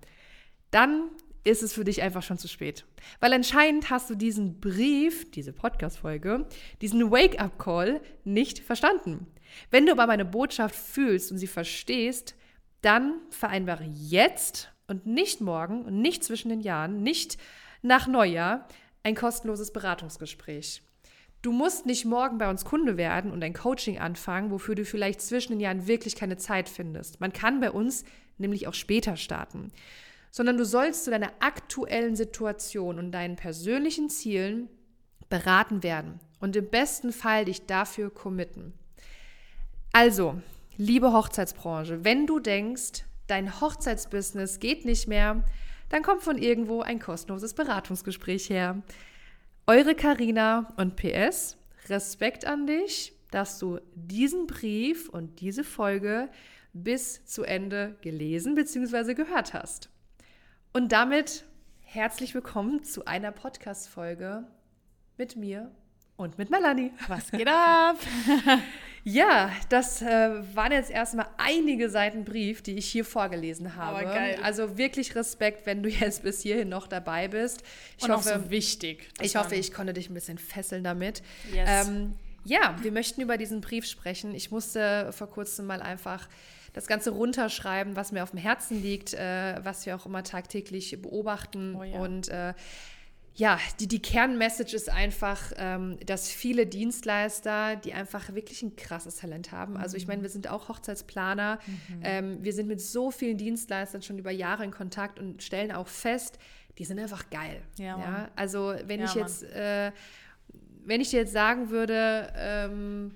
dann 0.72 1.10
ist 1.44 1.64
es 1.64 1.74
für 1.74 1.84
dich 1.84 2.02
einfach 2.02 2.22
schon 2.22 2.38
zu 2.38 2.48
spät. 2.48 2.86
Weil 3.20 3.34
anscheinend 3.34 3.90
hast 3.90 4.10
du 4.10 4.16
diesen 4.16 4.60
Brief, 4.60 5.32
diese 5.32 5.54
Podcast-Folge, 5.54 6.48
diesen 6.82 7.10
Wake-up-Call 7.10 8.02
nicht 8.24 8.60
verstanden. 8.60 9.28
Wenn 9.72 9.86
du 9.86 9.94
aber 9.94 10.08
meine 10.08 10.26
Botschaft 10.26 10.76
fühlst 10.76 11.32
und 11.32 11.38
sie 11.38 11.48
verstehst, 11.48 12.36
dann 12.82 13.16
vereinbare 13.30 13.86
jetzt 13.86 14.72
und 14.88 15.06
nicht 15.06 15.42
morgen 15.42 15.86
und 15.86 16.02
nicht 16.02 16.24
zwischen 16.24 16.50
den 16.50 16.62
Jahren, 16.62 17.02
nicht 17.04 17.38
nach 17.82 18.08
Neujahr 18.08 18.68
ein 19.04 19.16
kostenloses 19.16 19.72
Beratungsgespräch. 19.72 20.82
Du 21.42 21.54
musst 21.54 21.86
nicht 21.86 22.04
morgen 22.04 22.38
bei 22.38 22.50
uns 22.50 22.66
Kunde 22.66 22.98
werden 22.98 23.32
und 23.32 23.44
ein 23.44 23.54
Coaching 23.54 23.98
anfangen, 23.98 24.52
wofür 24.52 24.76
du 24.76 24.84
vielleicht 24.84 25.22
zwischen 25.22 25.54
den 25.54 25.62
Jahren 25.62 25.88
wirklich 25.88 26.16
keine 26.16 26.36
Zeit 26.36 26.68
findest. 26.68 27.22
Man 27.22 27.32
kann 27.32 27.62
bei 27.62 27.72
uns 27.72 28.04
nämlich 28.38 28.68
auch 28.68 28.74
später 28.74 29.16
starten. 29.16 29.72
Sondern 30.32 30.58
du 30.58 30.66
sollst 30.66 31.06
zu 31.06 31.12
deiner 31.12 31.32
aktuellen 31.40 32.16
Situation 32.16 33.00
und 33.00 33.12
deinen 33.12 33.36
persönlichen 33.36 34.10
Zielen 34.10 34.70
beraten 35.30 35.82
werden 35.82 36.20
und 36.40 36.56
im 36.56 36.70
besten 36.70 37.12
Fall 37.12 37.46
dich 37.46 37.66
dafür 37.66 38.14
committen. 38.14 38.74
Also, 39.92 40.40
liebe 40.78 41.14
Hochzeitsbranche, 41.14 42.04
wenn 42.04 42.28
du 42.28 42.40
denkst, 42.40 43.06
dein 43.28 43.60
Hochzeitsbusiness 43.60 44.60
geht 44.60 44.86
nicht 44.86 45.08
mehr, 45.08 45.44
dann 45.90 46.04
kommt 46.04 46.24
von 46.24 46.38
irgendwo 46.38 46.82
ein 46.82 47.00
kostenloses 47.00 47.54
Beratungsgespräch 47.54 48.50
her. 48.50 48.82
Eure 49.68 49.96
Karina 49.96 50.74
und 50.78 50.96
PS, 50.96 51.58
Respekt 51.90 52.46
an 52.46 52.68
dich, 52.68 53.14
dass 53.32 53.60
du 53.60 53.80
diesen 53.94 54.48
Brief 54.48 55.10
und 55.10 55.42
diese 55.42 55.64
Folge 55.64 56.30
bis 56.74 57.26
zu 57.26 57.44
Ende 57.44 57.96
gelesen 58.02 58.56
bzw. 58.56 59.14
gehört 59.14 59.54
hast. 59.54 59.90
Und 60.74 60.92
damit 60.92 61.46
herzlich 61.82 62.36
willkommen 62.36 62.84
zu 62.84 63.06
einer 63.06 63.32
Podcast-Folge 63.32 64.48
mit 65.18 65.36
mir 65.36 65.72
und 66.16 66.38
mit 66.38 66.50
Melanie. 66.50 66.92
Was 67.08 67.32
geht 67.32 67.48
ab? 67.48 67.98
ja, 69.04 69.52
das 69.70 70.02
äh, 70.02 70.32
waren 70.56 70.72
jetzt 70.72 70.92
erstmal 70.92 71.28
einige 71.38 71.90
Seiten 71.90 72.26
Brief, 72.26 72.62
die 72.62 72.76
ich 72.76 72.88
hier 72.88 73.06
vorgelesen 73.06 73.76
habe. 73.76 74.00
Aber 74.00 74.14
geil. 74.14 74.40
Also 74.44 74.78
wirklich 74.78 75.16
Respekt, 75.16 75.66
wenn 75.66 75.84
du 75.84 75.90
jetzt 75.90 76.24
bis 76.24 76.42
hierhin 76.42 76.70
noch 76.70 76.88
dabei 76.88 77.28
bist. 77.28 77.64
Ich 77.98 78.04
und 78.04 78.12
hoffe, 78.12 78.36
auch 78.36 78.44
so 78.44 78.50
wichtig. 78.50 79.10
Ich 79.22 79.36
hoffe, 79.36 79.56
ich 79.56 79.74
konnte 79.74 79.94
dich 79.94 80.10
ein 80.10 80.14
bisschen 80.14 80.38
fesseln 80.38 80.84
damit. 80.84 81.22
Yes. 81.54 81.88
Ähm, 81.88 82.14
ja, 82.44 82.76
wir 82.82 82.92
möchten 82.92 83.22
über 83.22 83.38
diesen 83.38 83.62
Brief 83.62 83.86
sprechen. 83.86 84.34
Ich 84.34 84.52
musste 84.52 85.12
vor 85.12 85.30
kurzem 85.30 85.66
mal 85.66 85.82
einfach 85.82 86.28
das 86.74 86.88
Ganze 86.88 87.12
runterschreiben, 87.12 87.96
was 87.96 88.12
mir 88.12 88.24
auf 88.24 88.32
dem 88.32 88.40
Herzen 88.40 88.82
liegt, 88.82 89.14
äh, 89.14 89.56
was 89.64 89.86
wir 89.86 89.96
auch 89.96 90.06
immer 90.06 90.24
tagtäglich 90.24 91.02
beobachten. 91.02 91.76
Oh 91.76 91.84
ja. 91.84 92.00
Und 92.00 92.30
äh, 92.30 92.54
ja, 93.40 93.58
die, 93.80 93.88
die 93.88 94.02
Kernmessage 94.02 94.76
ist 94.76 94.90
einfach, 94.90 95.54
ähm, 95.56 95.98
dass 96.06 96.30
viele 96.30 96.68
Dienstleister, 96.68 97.78
die 97.78 97.94
einfach 97.94 98.36
wirklich 98.36 98.64
ein 98.64 98.76
krasses 98.76 99.16
Talent 99.16 99.54
haben. 99.54 99.78
Also 99.78 99.96
ich 99.96 100.08
meine, 100.08 100.22
wir 100.22 100.30
sind 100.30 100.50
auch 100.50 100.68
Hochzeitsplaner. 100.68 101.58
Mhm. 101.66 102.02
Ähm, 102.04 102.38
wir 102.44 102.52
sind 102.52 102.68
mit 102.68 102.82
so 102.82 103.12
vielen 103.12 103.38
Dienstleistern 103.38 104.02
schon 104.02 104.18
über 104.18 104.30
Jahre 104.30 104.66
in 104.66 104.72
Kontakt 104.72 105.20
und 105.20 105.42
stellen 105.42 105.72
auch 105.72 105.88
fest, 105.88 106.38
die 106.78 106.84
sind 106.84 107.00
einfach 107.00 107.30
geil. 107.30 107.62
Ja, 107.78 107.98
ja? 107.98 108.30
Also 108.36 108.76
wenn 108.84 109.00
ja, 109.00 109.06
ich 109.06 109.14
jetzt, 109.14 109.44
äh, 109.44 109.94
wenn 110.84 111.00
ich 111.00 111.12
dir 111.12 111.22
jetzt 111.22 111.32
sagen 111.32 111.70
würde, 111.70 112.34
ähm, 112.36 113.16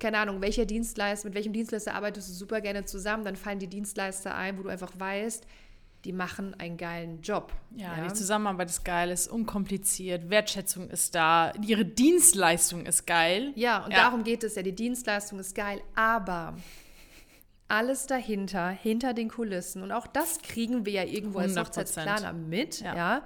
keine 0.00 0.18
Ahnung, 0.18 0.40
welcher 0.40 0.66
Dienstleister, 0.66 1.28
mit 1.28 1.36
welchem 1.36 1.52
Dienstleister 1.52 1.94
arbeitest 1.94 2.28
du 2.28 2.32
super 2.32 2.60
gerne 2.60 2.84
zusammen, 2.84 3.24
dann 3.24 3.36
fallen 3.36 3.60
die 3.60 3.68
Dienstleister 3.68 4.34
ein, 4.34 4.58
wo 4.58 4.64
du 4.64 4.68
einfach 4.68 4.98
weißt, 4.98 5.46
die 6.06 6.12
machen 6.12 6.54
einen 6.58 6.76
geilen 6.76 7.20
Job. 7.20 7.52
Ja, 7.74 7.96
ja, 7.96 8.04
die 8.04 8.14
Zusammenarbeit 8.14 8.70
ist 8.70 8.84
geil, 8.84 9.10
ist 9.10 9.26
unkompliziert, 9.26 10.30
Wertschätzung 10.30 10.88
ist 10.88 11.16
da, 11.16 11.52
ihre 11.66 11.84
Dienstleistung 11.84 12.86
ist 12.86 13.06
geil. 13.06 13.52
Ja, 13.56 13.84
und 13.84 13.90
ja. 13.90 13.98
darum 13.98 14.22
geht 14.22 14.44
es 14.44 14.54
ja, 14.54 14.62
die 14.62 14.74
Dienstleistung 14.74 15.40
ist 15.40 15.56
geil, 15.56 15.82
aber 15.96 16.54
alles 17.66 18.06
dahinter, 18.06 18.68
hinter 18.68 19.14
den 19.14 19.28
Kulissen, 19.28 19.82
und 19.82 19.90
auch 19.90 20.06
das 20.06 20.38
kriegen 20.38 20.86
wir 20.86 20.92
ja 20.92 21.04
irgendwo 21.04 21.40
als 21.40 21.56
Hochzeitsplaner 21.56 22.32
mit, 22.32 22.80
ja. 22.80 22.94
ja 22.94 23.24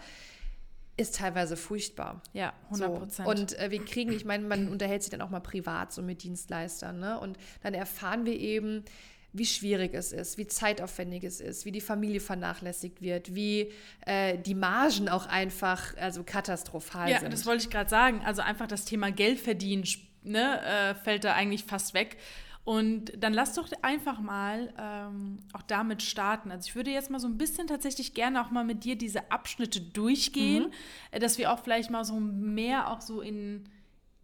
ist 0.96 1.16
teilweise 1.16 1.56
furchtbar. 1.56 2.22
Ja, 2.34 2.52
100 2.64 2.98
Prozent. 2.98 3.26
So. 3.26 3.30
Und 3.30 3.58
äh, 3.58 3.70
wir 3.70 3.82
kriegen, 3.84 4.12
ich 4.12 4.26
meine, 4.26 4.46
man 4.46 4.68
unterhält 4.68 5.02
sich 5.02 5.10
dann 5.10 5.22
auch 5.22 5.30
mal 5.30 5.40
privat 5.40 5.92
so 5.94 6.02
mit 6.02 6.22
Dienstleistern, 6.22 6.98
ne? 6.98 7.18
Und 7.18 7.38
dann 7.62 7.72
erfahren 7.72 8.26
wir 8.26 8.38
eben, 8.38 8.84
wie 9.32 9.46
schwierig 9.46 9.94
es 9.94 10.12
ist, 10.12 10.38
wie 10.38 10.46
zeitaufwendig 10.46 11.24
es 11.24 11.40
ist, 11.40 11.64
wie 11.64 11.72
die 11.72 11.80
Familie 11.80 12.20
vernachlässigt 12.20 13.00
wird, 13.00 13.34
wie 13.34 13.72
äh, 14.06 14.38
die 14.38 14.54
Margen 14.54 15.08
auch 15.08 15.26
einfach 15.26 15.96
also 15.96 16.24
katastrophal 16.24 17.08
ja, 17.08 17.18
sind. 17.18 17.26
Ja, 17.26 17.30
das 17.30 17.46
wollte 17.46 17.64
ich 17.64 17.70
gerade 17.70 17.90
sagen. 17.90 18.22
Also 18.24 18.42
einfach 18.42 18.66
das 18.66 18.84
Thema 18.84 19.10
Geld 19.12 19.38
verdienen 19.38 19.84
ne, 20.22 20.60
äh, 20.62 20.94
fällt 20.94 21.24
da 21.24 21.34
eigentlich 21.34 21.64
fast 21.64 21.94
weg. 21.94 22.16
Und 22.64 23.12
dann 23.16 23.32
lass 23.32 23.54
doch 23.54 23.68
einfach 23.82 24.20
mal 24.20 24.72
ähm, 24.78 25.38
auch 25.54 25.62
damit 25.62 26.02
starten. 26.02 26.50
Also 26.50 26.68
ich 26.68 26.76
würde 26.76 26.90
jetzt 26.90 27.10
mal 27.10 27.18
so 27.18 27.26
ein 27.26 27.38
bisschen 27.38 27.66
tatsächlich 27.66 28.14
gerne 28.14 28.44
auch 28.44 28.50
mal 28.50 28.64
mit 28.64 28.84
dir 28.84 28.96
diese 28.96 29.30
Abschnitte 29.30 29.80
durchgehen, 29.80 30.64
mhm. 30.64 30.72
Äh, 31.12 31.18
dass 31.20 31.38
wir 31.38 31.52
auch 31.52 31.60
vielleicht 31.60 31.90
mal 31.90 32.04
so 32.04 32.20
mehr 32.20 32.90
auch 32.90 33.00
so 33.00 33.22
in 33.22 33.64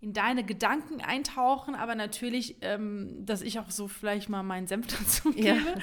in 0.07 0.13
deine 0.13 0.45
Gedanken 0.45 1.01
eintauchen, 1.01 1.75
aber 1.75 1.97
natürlich, 1.97 2.59
ähm, 2.61 3.27
dass 3.27 3.43
ich 3.43 3.59
auch 3.59 3.73
so 3.73 3.89
vielleicht 3.89 4.29
mal 4.29 4.45
meinen 4.45 4.69
Senf 4.69 4.87
dazu 4.99 5.33
gebe. 5.33 5.47
Ja. 5.47 5.75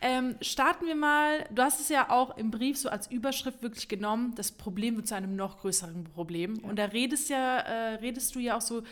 Ähm, 0.00 0.36
starten 0.40 0.86
wir 0.86 0.94
mal, 0.94 1.44
du 1.50 1.62
hast 1.62 1.80
es 1.80 1.88
ja 1.88 2.08
auch 2.08 2.36
im 2.36 2.52
Brief 2.52 2.78
so 2.78 2.88
als 2.88 3.10
Überschrift 3.10 3.60
wirklich 3.60 3.88
genommen, 3.88 4.34
das 4.36 4.52
Problem 4.52 4.94
wird 4.94 5.08
zu 5.08 5.16
einem 5.16 5.34
noch 5.34 5.58
größeren 5.58 6.04
Problem. 6.04 6.60
Ja. 6.62 6.68
Und 6.68 6.78
da 6.78 6.84
redest, 6.84 7.28
ja, 7.28 7.58
äh, 7.58 7.94
redest 7.94 8.36
du 8.36 8.38
ja 8.38 8.56
auch 8.56 8.60
so, 8.60 8.84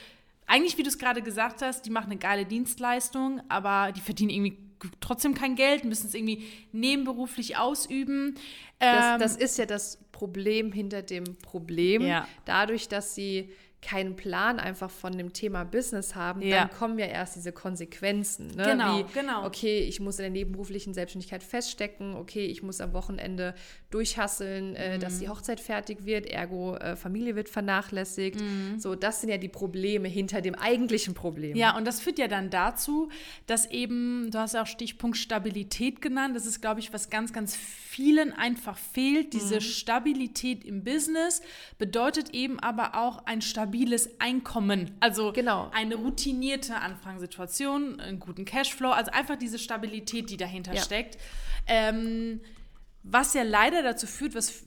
eigentlich 0.49 0.77
wie 0.77 0.83
du 0.83 0.89
es 0.89 0.99
gerade 0.99 1.23
gesagt 1.23 1.63
hast, 1.63 1.87
die 1.87 1.91
machen 1.91 2.11
eine 2.11 2.19
geile 2.19 2.45
Dienstleistung, 2.45 3.43
aber 3.49 3.93
die 3.93 4.01
verdienen 4.01 4.31
irgendwie 4.31 4.59
trotzdem 4.99 5.35
kein 5.35 5.55
Geld, 5.55 5.85
müssen 5.85 6.09
es 6.09 6.15
irgendwie 6.15 6.49
nebenberuflich 6.73 7.57
ausüben. 7.57 8.35
Ähm, 8.81 9.21
das, 9.21 9.35
das, 9.35 9.37
ist 9.37 9.57
ja 9.57 9.67
das 9.67 9.99
Problem 10.11 10.73
hinter 10.73 11.03
dem 11.03 11.37
Problem. 11.37 12.03
Ja. 12.03 12.27
Dadurch, 12.45 12.89
dass 12.89 13.15
sie 13.15 13.53
keinen 13.83 14.15
Plan 14.15 14.61
einfach 14.61 14.91
von 14.91 15.17
dem 15.17 15.33
Thema 15.33 15.65
Business 15.65 16.15
haben, 16.15 16.43
ja. 16.43 16.61
dann 16.61 16.71
kommen 16.71 16.99
ja 16.99 17.07
erst 17.07 17.37
diese 17.37 17.51
Konsequenzen. 17.51 18.49
Ne? 18.49 18.65
Genau, 18.65 18.99
Wie, 18.99 19.05
genau. 19.13 19.47
Okay, 19.47 19.81
ich 19.81 20.01
muss 20.01 20.19
in 20.19 20.25
der 20.25 20.31
nebenberuflichen 20.31 20.93
Selbstständigkeit 20.93 21.43
feststecken, 21.43 22.15
okay, 22.15 22.45
ich 22.45 22.63
muss 22.63 22.81
am 22.81 22.93
Wochenende 22.93 23.55
durchhasseln, 23.91 24.77
äh, 24.77 24.99
dass 24.99 25.19
die 25.19 25.27
mhm. 25.27 25.31
Hochzeit 25.31 25.61
fertig 25.61 26.05
wird, 26.05 26.27
ergo 26.27 26.77
äh, 26.77 26.95
Familie 26.95 27.37
wird 27.37 27.49
vernachlässigt. 27.49 28.41
Mhm. 28.41 28.79
So, 28.79 28.95
das 28.95 29.23
sind 29.23 29.31
ja 29.31 29.39
die 29.39 29.49
Probleme 29.49 30.09
hinter 30.09 30.43
dem 30.43 30.55
eigentlichen 30.55 31.15
Problem. 31.15 31.57
Ja, 31.57 31.77
und 31.77 31.87
das 31.87 32.01
führt 32.01 32.19
ja 32.19 32.29
dann 32.29 32.51
dazu, 32.51 33.09
dass 33.47 33.65
eben, 33.71 34.31
du 34.31 34.39
hast 34.39 34.53
ja 34.53 34.63
auch 34.63 34.67
Stichpunkt 34.67 35.17
Stabilität 35.17 36.03
genannt, 36.03 36.37
das 36.37 36.45
ist, 36.45 36.61
glaube 36.61 36.81
ich, 36.81 36.93
was 36.93 37.09
ganz, 37.09 37.33
ganz 37.33 37.57
vielen 37.57 38.33
einfach 38.33 38.77
fehlt. 38.77 39.33
Diese 39.33 39.57
mhm. 39.57 39.61
Stabilität 39.61 40.65
im 40.65 40.85
Business 40.85 41.41
bedeutet 41.79 42.31
eben 42.35 42.61
aber 42.61 42.95
auch 42.95 43.25
ein 43.25 43.41
stabiles 43.41 43.70
stabiles 43.71 44.21
Einkommen. 44.21 44.97
Also 45.01 45.33
genau. 45.33 45.71
eine 45.73 45.95
routinierte 45.95 46.77
Anfangssituation, 46.77 48.01
einen 48.01 48.19
guten 48.19 48.45
Cashflow, 48.45 48.91
also 48.91 49.11
einfach 49.13 49.37
diese 49.37 49.59
Stabilität, 49.59 50.31
die 50.31 50.37
dahinter 50.37 50.75
ja. 50.75 50.83
steckt. 50.83 51.19
Ähm, 51.67 52.41
was 53.03 53.35
ja 53.35 53.43
leider 53.43 53.83
dazu 53.83 54.07
führt, 54.07 54.35
was 54.35 54.65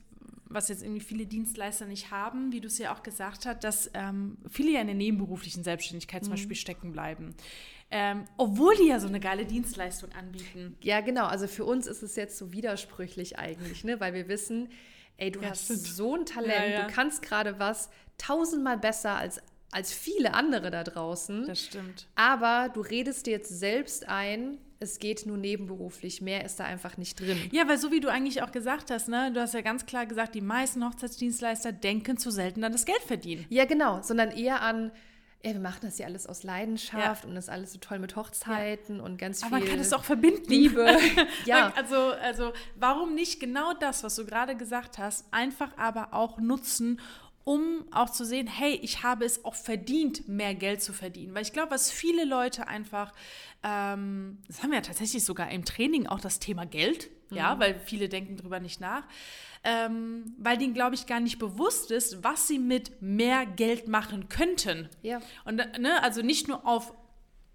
was 0.50 0.70
jetzt 0.70 0.84
irgendwie 0.84 1.02
viele 1.02 1.26
Dienstleister 1.26 1.88
nicht 1.88 2.12
haben, 2.12 2.52
wie 2.52 2.62
du 2.62 2.68
es 2.68 2.78
ja 2.78 2.94
auch 2.94 3.02
gesagt 3.02 3.48
hast, 3.48 3.64
dass 3.64 3.90
ähm, 3.96 4.38
viele 4.48 4.70
ja 4.74 4.82
in 4.82 4.86
der 4.86 4.96
nebenberuflichen 4.96 5.64
Selbstständigkeit 5.64 6.22
mhm. 6.22 6.26
zum 6.26 6.34
Beispiel 6.34 6.56
stecken 6.56 6.92
bleiben. 6.92 7.34
Ähm, 7.90 8.26
obwohl 8.38 8.76
die 8.76 8.88
ja 8.88 9.00
so 9.00 9.08
eine 9.08 9.20
geile 9.20 9.48
Dienstleistung 9.48 10.12
anbieten. 10.12 10.78
Ja, 10.82 11.02
genau. 11.02 11.26
Also 11.26 11.48
für 11.48 11.66
uns 11.66 11.88
ist 11.88 12.04
es 12.04 12.16
jetzt 12.16 12.38
so 12.38 12.54
widersprüchlich 12.54 13.40
eigentlich, 13.40 13.84
ne? 13.84 14.00
weil 14.00 14.14
wir 14.14 14.28
wissen, 14.28 14.70
ey, 15.18 15.32
du 15.32 15.42
ja, 15.42 15.50
hast 15.50 15.66
stimmt. 15.66 15.82
so 15.82 16.16
ein 16.16 16.26
Talent, 16.26 16.54
ja, 16.54 16.80
ja. 16.80 16.88
du 16.88 16.94
kannst 16.94 17.22
gerade 17.22 17.60
was, 17.60 17.90
tausendmal 18.18 18.78
besser 18.78 19.16
als, 19.16 19.42
als 19.72 19.94
viele 19.94 20.34
andere 20.34 20.72
da 20.72 20.84
draußen. 20.84 21.48
Das 21.48 21.66
stimmt. 21.66 22.08
Aber 22.16 22.70
du 22.74 22.82
redest 22.82 23.26
dir 23.26 23.32
jetzt 23.32 23.50
selbst 23.50 24.08
ein, 24.08 24.58
es 24.80 25.00
geht 25.00 25.26
nur 25.26 25.38
nebenberuflich, 25.38 26.22
mehr 26.22 26.44
ist 26.44 26.60
da 26.60 26.66
einfach 26.66 26.98
nicht 26.98 27.20
drin. 27.20 27.38
Ja, 27.52 27.68
weil 27.68 27.78
so 27.78 27.92
wie 27.92 28.00
du 28.00 28.10
eigentlich 28.10 28.42
auch 28.42 28.52
gesagt 28.52 28.92
hast, 28.92 29.08
ne, 29.08 29.32
du 29.34 29.40
hast 29.40 29.54
ja 29.54 29.62
ganz 29.62 29.86
klar 29.86 30.06
gesagt, 30.06 30.36
die 30.36 30.42
meisten 30.42 30.86
Hochzeitsdienstleister 30.86 31.72
denken 31.72 32.18
zu 32.18 32.32
selten 32.32 32.64
an 32.64 32.72
das 32.74 32.86
Geld 32.86 33.02
verdienen. 33.02 33.46
Ja, 33.50 33.66
genau, 33.66 34.02
sondern 34.02 34.32
eher 34.32 34.62
an, 34.62 34.92
ja, 35.46 35.52
wir 35.52 35.60
machen 35.60 35.80
das 35.82 35.98
ja 35.98 36.06
alles 36.06 36.26
aus 36.26 36.44
Leidenschaft 36.44 37.24
ja. 37.24 37.30
und 37.30 37.36
das 37.36 37.46
ist 37.46 37.50
alles 37.50 37.74
so 37.74 37.80
toll 37.80 38.00
mit 38.00 38.16
Hochzeiten 38.16 38.98
ja. 38.98 39.04
und 39.04 39.18
ganz 39.18 39.40
viel. 39.40 39.48
Aber 39.48 39.60
man 39.60 39.68
kann 39.68 39.80
es 39.80 39.92
auch 39.92 40.06
verbinden. 40.06 40.50
Liebe. 40.50 40.98
ja. 41.46 41.74
Also, 41.76 41.96
also, 41.96 42.54
warum 42.76 43.14
nicht 43.14 43.42
genau 43.42 43.74
das, 43.74 44.04
was 44.04 44.16
du 44.16 44.26
gerade 44.26 44.56
gesagt 44.56 44.98
hast, 44.98 45.26
einfach 45.32 45.78
aber 45.78 46.14
auch 46.14 46.38
nutzen, 46.38 47.02
um 47.44 47.86
auch 47.92 48.10
zu 48.10 48.26
sehen, 48.26 48.48
hey, 48.48 48.80
ich 48.82 49.04
habe 49.04 49.26
es 49.26 49.44
auch 49.44 49.56
verdient, 49.56 50.30
mehr 50.30 50.56
Geld 50.56 50.82
zu 50.82 50.94
verdienen. 50.94 51.36
Weil 51.36 51.42
ich 51.42 51.52
glaube, 51.52 51.72
was 51.72 51.92
viele 51.92 52.24
Leute 52.24 52.68
einfach, 52.68 53.12
ähm, 53.64 54.38
das 54.48 54.64
haben 54.64 54.70
wir 54.70 54.78
ja 54.78 54.82
tatsächlich 54.82 55.26
sogar 55.26 55.52
im 55.52 55.66
Training 55.66 56.08
auch 56.08 56.22
das 56.22 56.40
Thema 56.40 56.66
Geld. 56.66 57.10
Ja, 57.36 57.60
weil 57.60 57.80
viele 57.86 58.10
denken 58.10 58.38
darüber 58.38 58.60
nicht 58.60 58.80
nach, 58.82 59.04
ähm, 59.64 60.36
weil 60.38 60.58
denen, 60.58 60.74
glaube 60.74 60.96
ich, 60.96 61.06
gar 61.06 61.20
nicht 61.20 61.40
bewusst 61.40 61.92
ist, 61.92 62.24
was 62.24 62.48
sie 62.48 62.60
mit 62.60 63.02
mehr 63.02 63.46
Geld 63.46 63.88
machen 63.88 64.30
könnten. 64.30 64.90
Ja. 65.02 65.22
Und 65.46 65.56
ne, 65.56 66.04
also 66.04 66.22
nicht 66.22 66.48
nur 66.48 66.66
auf 66.68 66.94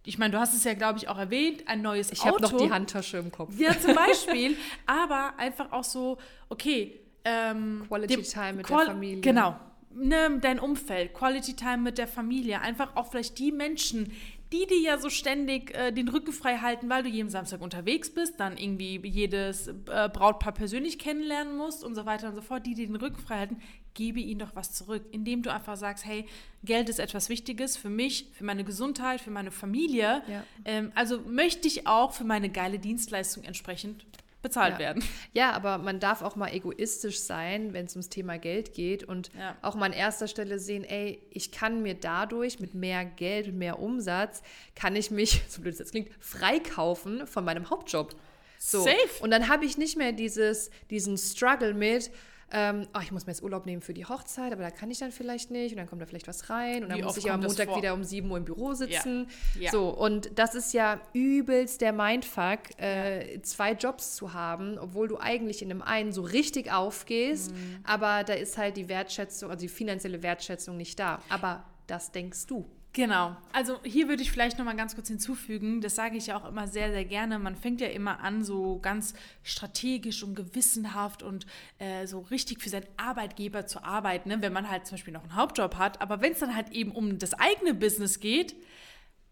ich 0.05 0.17
meine, 0.17 0.33
du 0.33 0.39
hast 0.39 0.55
es 0.55 0.65
ja, 0.65 0.73
glaube 0.73 0.99
ich, 0.99 1.09
auch 1.09 1.19
erwähnt, 1.19 1.65
ein 1.67 1.83
neues 1.83 2.11
ich 2.11 2.23
Auto. 2.23 2.37
Ich 2.39 2.45
habe 2.45 2.55
noch 2.55 2.63
die 2.67 2.73
Handtasche 2.73 3.19
im 3.19 3.31
Kopf. 3.31 3.53
Ja, 3.59 3.79
zum 3.79 3.95
Beispiel. 4.07 4.57
aber 4.87 5.35
einfach 5.37 5.71
auch 5.71 5.85
so, 5.85 6.17
okay. 6.49 6.99
Ähm, 7.27 7.85
Quality 7.89 8.23
Time 8.23 8.53
mit 8.55 8.67
Qual 8.67 8.87
der 8.87 8.95
Familie. 8.95 9.21
Genau, 9.21 9.59
ne, 9.93 10.39
dein 10.41 10.59
Umfeld, 10.59 11.13
Quality 11.13 11.55
Time 11.55 11.79
mit 11.79 11.99
der 11.99 12.09
Familie, 12.09 12.61
einfach 12.61 12.97
auch 12.97 13.11
vielleicht 13.11 13.39
die 13.39 13.53
Menschen, 13.53 14.13
die 14.53 14.67
dir 14.67 14.81
ja 14.81 14.99
so 14.99 15.11
ständig 15.11 15.75
äh, 15.75 15.93
den 15.93 16.09
Rücken 16.09 16.33
frei 16.33 16.59
halten, 16.59 16.89
weil 16.89 17.03
du 17.03 17.09
jeden 17.09 17.29
Samstag 17.29 17.61
unterwegs 17.61 18.11
bist, 18.11 18.41
dann 18.41 18.57
irgendwie 18.57 18.99
jedes 19.07 19.69
äh, 19.69 20.09
Brautpaar 20.13 20.53
persönlich 20.53 20.99
kennenlernen 20.99 21.57
musst 21.57 21.85
und 21.85 21.95
so 21.95 22.07
weiter 22.07 22.29
und 22.29 22.35
so 22.35 22.41
fort, 22.41 22.67
die 22.67 22.75
dir 22.75 22.87
den 22.87 22.97
Rücken 22.97 23.21
frei 23.21 23.39
halten, 23.39 23.61
gebe 23.95 24.21
ihnen 24.21 24.39
doch 24.39 24.55
was 24.55 24.73
zurück, 24.73 25.05
indem 25.11 25.43
du 25.43 25.53
einfach 25.53 25.77
sagst, 25.77 26.07
hey, 26.07 26.25
Geld 26.65 26.89
ist 26.89 27.01
etwas 27.01 27.29
Wichtiges 27.29 27.77
für 27.77 27.91
mich, 27.91 28.31
für 28.33 28.45
meine 28.45 28.65
Gesundheit, 28.65 29.21
für 29.21 29.31
meine 29.31 29.51
Familie. 29.51 30.23
Ja. 30.29 30.45
Ähm, 30.65 30.93
also 30.95 31.21
möchte 31.21 31.69
ich 31.69 31.87
auch 31.87 32.13
für 32.13 32.25
meine 32.25 32.49
geile 32.49 32.79
Dienstleistung 32.79 33.45
entsprechend 33.45 34.07
bezahlt 34.43 34.75
ja. 34.75 34.79
werden. 34.79 35.05
Ja, 35.33 35.53
aber 35.53 35.79
man 35.79 36.01
darf 36.01 36.23
auch 36.23 36.37
mal 36.37 36.53
egoistisch 36.53 37.21
sein, 37.21 37.73
wenn 37.73 37.87
es 37.87 37.95
ums 37.95 38.09
Thema 38.09 38.39
Geld 38.39 38.73
geht 38.73 39.05
und 39.05 39.31
ja. 39.35 39.57
auch 39.63 39.75
mal 39.75 39.87
an 39.87 39.93
erster 39.93 40.29
Stelle 40.29 40.59
sehen, 40.59 40.85
ey, 40.85 41.21
ich 41.31 41.51
kann 41.51 41.83
mir 41.83 41.95
dadurch 41.95 42.61
mit 42.61 42.75
mehr 42.75 43.05
Geld, 43.05 43.49
und 43.49 43.59
mehr 43.59 43.79
Umsatz, 43.79 44.43
kann 44.75 44.95
ich 44.97 45.11
mich, 45.11 45.43
so 45.49 45.61
blöd 45.61 45.73
es 45.73 45.79
jetzt 45.81 45.91
klingt, 45.91 46.11
freikaufen 46.21 47.27
von 47.27 47.45
meinem 47.45 47.71
Hauptjob. 47.71 48.15
So. 48.59 48.83
Safe. 48.83 48.97
Und 49.21 49.31
dann 49.31 49.49
habe 49.49 49.65
ich 49.65 49.79
nicht 49.79 49.97
mehr 49.97 50.13
dieses, 50.13 50.71
diesen 50.91 51.17
Struggle 51.17 51.75
mit, 51.75 52.11
ähm, 52.51 52.87
oh, 52.95 53.01
ich 53.03 53.13
muss 53.13 53.27
mir 53.27 53.33
jetzt 53.33 53.43
Urlaub 53.43 53.67
nehmen 53.67 53.83
für 53.83 53.93
die 53.93 54.07
Hochzeit, 54.07 54.53
aber 54.53 54.63
da 54.63 54.71
kann 54.71 54.91
ich 54.91 54.99
dann 54.99 55.13
vielleicht 55.13 55.51
nicht 55.51 55.73
und 55.73 55.79
dann 55.79 55.87
kommt 55.87 56.01
da 56.01 56.07
vielleicht 56.07 56.29
was 56.29 56.49
rein 56.49 56.83
und 56.83 56.89
dann 56.89 56.99
Wie 56.99 57.03
muss 57.03 57.17
ich 57.19 57.31
am 57.31 57.41
Montag 57.41 57.77
wieder 57.77 57.93
um 57.93 58.05
7 58.05 58.31
Uhr 58.31 58.39
im 58.39 58.45
Büro 58.45 58.73
sitzen. 58.73 59.29
Ja. 59.55 59.63
Ja. 59.63 59.71
So, 59.71 59.91
und 59.91 60.39
das 60.39 60.55
ist 60.55 60.73
ja 60.73 61.01
übelst 61.13 61.81
der 61.81 61.93
Mindfuck, 61.93 62.61
äh, 62.79 63.41
zwei 63.43 63.73
Jobs 63.73 64.15
zu 64.17 64.33
haben, 64.33 64.79
obwohl 64.79 65.09
du 65.09 65.19
eigentlich 65.19 65.61
in 65.61 65.69
dem 65.69 65.83
einen 65.83 66.13
so 66.13 66.23
richtig 66.23 66.73
aufgehst, 66.73 67.53
mhm. 67.53 67.81
aber 67.85 68.25
da 68.25 68.33
ist 68.33 68.57
halt 68.57 68.77
die 68.77 68.89
Wertschätzung, 68.89 69.51
also 69.51 69.61
die 69.61 69.69
finanzielle 69.69 70.23
Wertschätzung 70.23 70.77
nicht 70.77 70.99
da. 70.99 71.21
Aber 71.29 71.65
das 71.87 72.13
denkst 72.13 72.47
du. 72.47 72.67
Genau. 72.99 73.37
Also 73.53 73.79
hier 73.85 74.09
würde 74.09 74.25
ich 74.25 74.33
vielleicht 74.33 74.59
noch 74.59 74.65
mal 74.65 74.75
ganz 74.75 74.97
kurz 74.97 75.07
hinzufügen, 75.07 75.81
das 75.81 75.95
sage 75.95 76.17
ich 76.17 76.27
ja 76.27 76.37
auch 76.37 76.45
immer 76.45 76.67
sehr, 76.67 76.91
sehr 76.91 77.05
gerne. 77.05 77.39
Man 77.39 77.55
fängt 77.55 77.81
ja 77.81 77.87
immer 77.87 78.19
an, 78.19 78.43
so 78.43 78.81
ganz 78.81 79.15
strategisch 79.45 80.25
und 80.25 80.35
gewissenhaft 80.35 81.23
und 81.23 81.47
äh, 81.79 82.09
so 82.09 82.19
richtig 82.19 82.61
für 82.61 82.71
seinen 82.71 82.89
Arbeitgeber 82.97 83.69
zu 83.69 83.85
arbeiten, 83.85 84.31
ne? 84.31 84.43
wenn 84.43 84.53
man 84.53 84.69
halt 84.69 84.89
zum 84.89 84.97
Beispiel 84.97 85.13
noch 85.13 85.23
einen 85.23 85.37
Hauptjob 85.37 85.77
hat. 85.77 86.03
Aber 86.03 86.21
wenn 86.23 86.33
es 86.33 86.41
dann 86.41 86.57
halt 86.57 86.73
eben 86.73 86.91
um 86.91 87.21
das 87.21 87.35
eigene 87.35 87.73
Business 87.73 88.19
geht, 88.19 88.57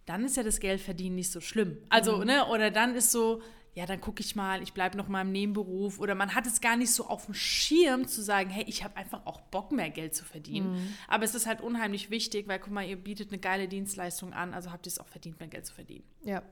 dann 0.04 0.24
ist 0.24 0.36
ja 0.36 0.44
das 0.44 0.60
Geldverdienen 0.60 1.16
nicht 1.16 1.32
so 1.32 1.40
schlimm. 1.40 1.76
Also, 1.88 2.18
mhm. 2.18 2.26
ne, 2.26 2.46
oder 2.46 2.70
dann 2.70 2.94
ist 2.94 3.10
so, 3.10 3.42
ja, 3.76 3.84
dann 3.84 4.00
gucke 4.00 4.22
ich 4.22 4.34
mal, 4.34 4.62
ich 4.62 4.72
bleibe 4.72 4.96
noch 4.96 5.06
mal 5.06 5.20
im 5.20 5.32
Nebenberuf. 5.32 6.00
Oder 6.00 6.14
man 6.14 6.34
hat 6.34 6.46
es 6.46 6.62
gar 6.62 6.76
nicht 6.76 6.90
so 6.92 7.08
auf 7.08 7.26
dem 7.26 7.34
Schirm 7.34 8.08
zu 8.08 8.22
sagen, 8.22 8.48
hey, 8.48 8.64
ich 8.66 8.82
habe 8.82 8.96
einfach 8.96 9.26
auch 9.26 9.42
Bock, 9.42 9.70
mehr 9.70 9.90
Geld 9.90 10.14
zu 10.14 10.24
verdienen. 10.24 10.72
Mhm. 10.72 10.94
Aber 11.08 11.24
es 11.24 11.34
ist 11.34 11.46
halt 11.46 11.60
unheimlich 11.60 12.08
wichtig, 12.08 12.48
weil 12.48 12.58
guck 12.58 12.72
mal, 12.72 12.88
ihr 12.88 12.96
bietet 12.96 13.28
eine 13.32 13.38
geile 13.38 13.68
Dienstleistung 13.68 14.32
an, 14.32 14.54
also 14.54 14.72
habt 14.72 14.86
ihr 14.86 14.92
es 14.92 14.98
auch 14.98 15.08
verdient, 15.08 15.38
mehr 15.40 15.50
Geld 15.50 15.66
zu 15.66 15.74
verdienen. 15.74 16.04
Ja. 16.24 16.42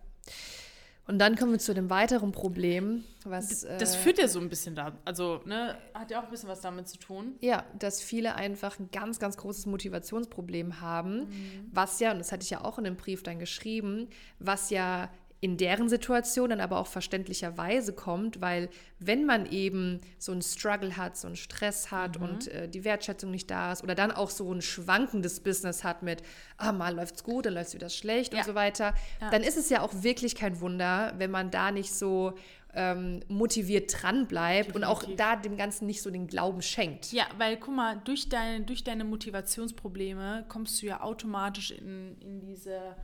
Und 1.07 1.19
dann 1.19 1.37
kommen 1.37 1.53
wir 1.53 1.59
zu 1.59 1.73
dem 1.73 1.89
weiteren 1.89 2.33
Problem, 2.33 3.05
was. 3.25 3.61
Das, 3.61 3.79
das 3.79 3.95
äh, 3.95 3.99
führt 3.99 4.19
ja 4.19 4.29
so 4.29 4.39
ein 4.39 4.51
bisschen 4.51 4.75
da. 4.75 4.93
Also, 5.07 5.41
ne, 5.47 5.79
hat 5.95 6.11
ja 6.11 6.21
auch 6.21 6.25
ein 6.25 6.31
bisschen 6.31 6.49
was 6.51 6.61
damit 6.61 6.89
zu 6.89 6.99
tun. 6.99 7.37
Ja, 7.41 7.65
dass 7.79 8.03
viele 8.03 8.35
einfach 8.35 8.79
ein 8.79 8.91
ganz, 8.91 9.19
ganz 9.19 9.39
großes 9.39 9.65
Motivationsproblem 9.65 10.83
haben, 10.83 11.21
mhm. 11.21 11.71
was 11.73 12.01
ja, 12.01 12.13
und 12.13 12.19
das 12.19 12.33
hatte 12.33 12.43
ich 12.43 12.51
ja 12.51 12.63
auch 12.63 12.77
in 12.77 12.85
dem 12.85 12.97
Brief 12.97 13.23
dann 13.23 13.39
geschrieben, 13.39 14.09
was 14.39 14.69
ja 14.69 15.11
in 15.45 15.59
deren 15.59 15.91
Situation 15.91 16.49
dann 16.49 16.61
aber 16.63 16.79
auch 16.79 16.87
verständlicherweise 16.87 17.93
kommt, 17.93 18.41
weil 18.41 18.71
wenn 18.99 19.27
man 19.27 19.45
eben 19.45 20.01
so 20.17 20.33
einen 20.33 20.41
Struggle 20.41 20.97
hat, 20.97 21.19
so 21.19 21.27
einen 21.27 21.37
Stress 21.37 21.91
hat 21.91 22.19
mhm. 22.19 22.25
und 22.25 22.49
äh, 22.49 22.67
die 22.67 22.83
Wertschätzung 22.83 23.31
nicht 23.31 23.51
da 23.51 23.73
ist 23.73 23.83
oder 23.83 23.95
dann 23.95 24.11
auch 24.11 24.31
so 24.31 24.51
ein 24.51 24.63
schwankendes 24.63 25.41
Business 25.41 25.85
hat 25.85 26.03
mit, 26.03 26.23
ah, 26.57 26.73
mal 26.73 26.95
läuft's 26.95 27.25
gut, 27.25 27.45
dann 27.45 27.53
läuft's 27.53 27.75
wieder 27.75 27.91
schlecht 27.91 28.33
ja. 28.33 28.39
und 28.39 28.47
so 28.47 28.55
weiter, 28.55 28.95
ja. 29.21 29.29
dann 29.29 29.43
ist 29.43 29.59
es 29.59 29.69
ja 29.69 29.83
auch 29.83 29.93
wirklich 29.93 30.35
kein 30.35 30.63
Wunder, 30.63 31.13
wenn 31.19 31.31
man 31.31 31.51
da 31.51 31.73
nicht 31.73 31.93
so 31.93 32.33
ähm, 32.73 33.21
motiviert 33.29 33.95
dran 34.03 34.27
bleibt 34.27 34.75
und 34.75 34.83
auch 34.83 35.05
da 35.15 35.37
dem 35.37 35.59
Ganzen 35.59 35.85
nicht 35.85 36.01
so 36.01 36.11
den 36.11 36.27
Glauben 36.27 36.63
schenkt. 36.63 37.13
Ja, 37.13 37.27
weil 37.37 37.59
guck 37.59 37.75
mal, 37.75 38.01
durch, 38.05 38.31
dein, 38.31 38.65
durch 38.65 38.83
deine 38.83 39.05
Motivationsprobleme 39.05 40.47
kommst 40.49 40.81
du 40.81 40.87
ja 40.87 41.03
automatisch 41.03 41.71
in, 41.71 42.17
in 42.23 42.41
diese 42.41 42.97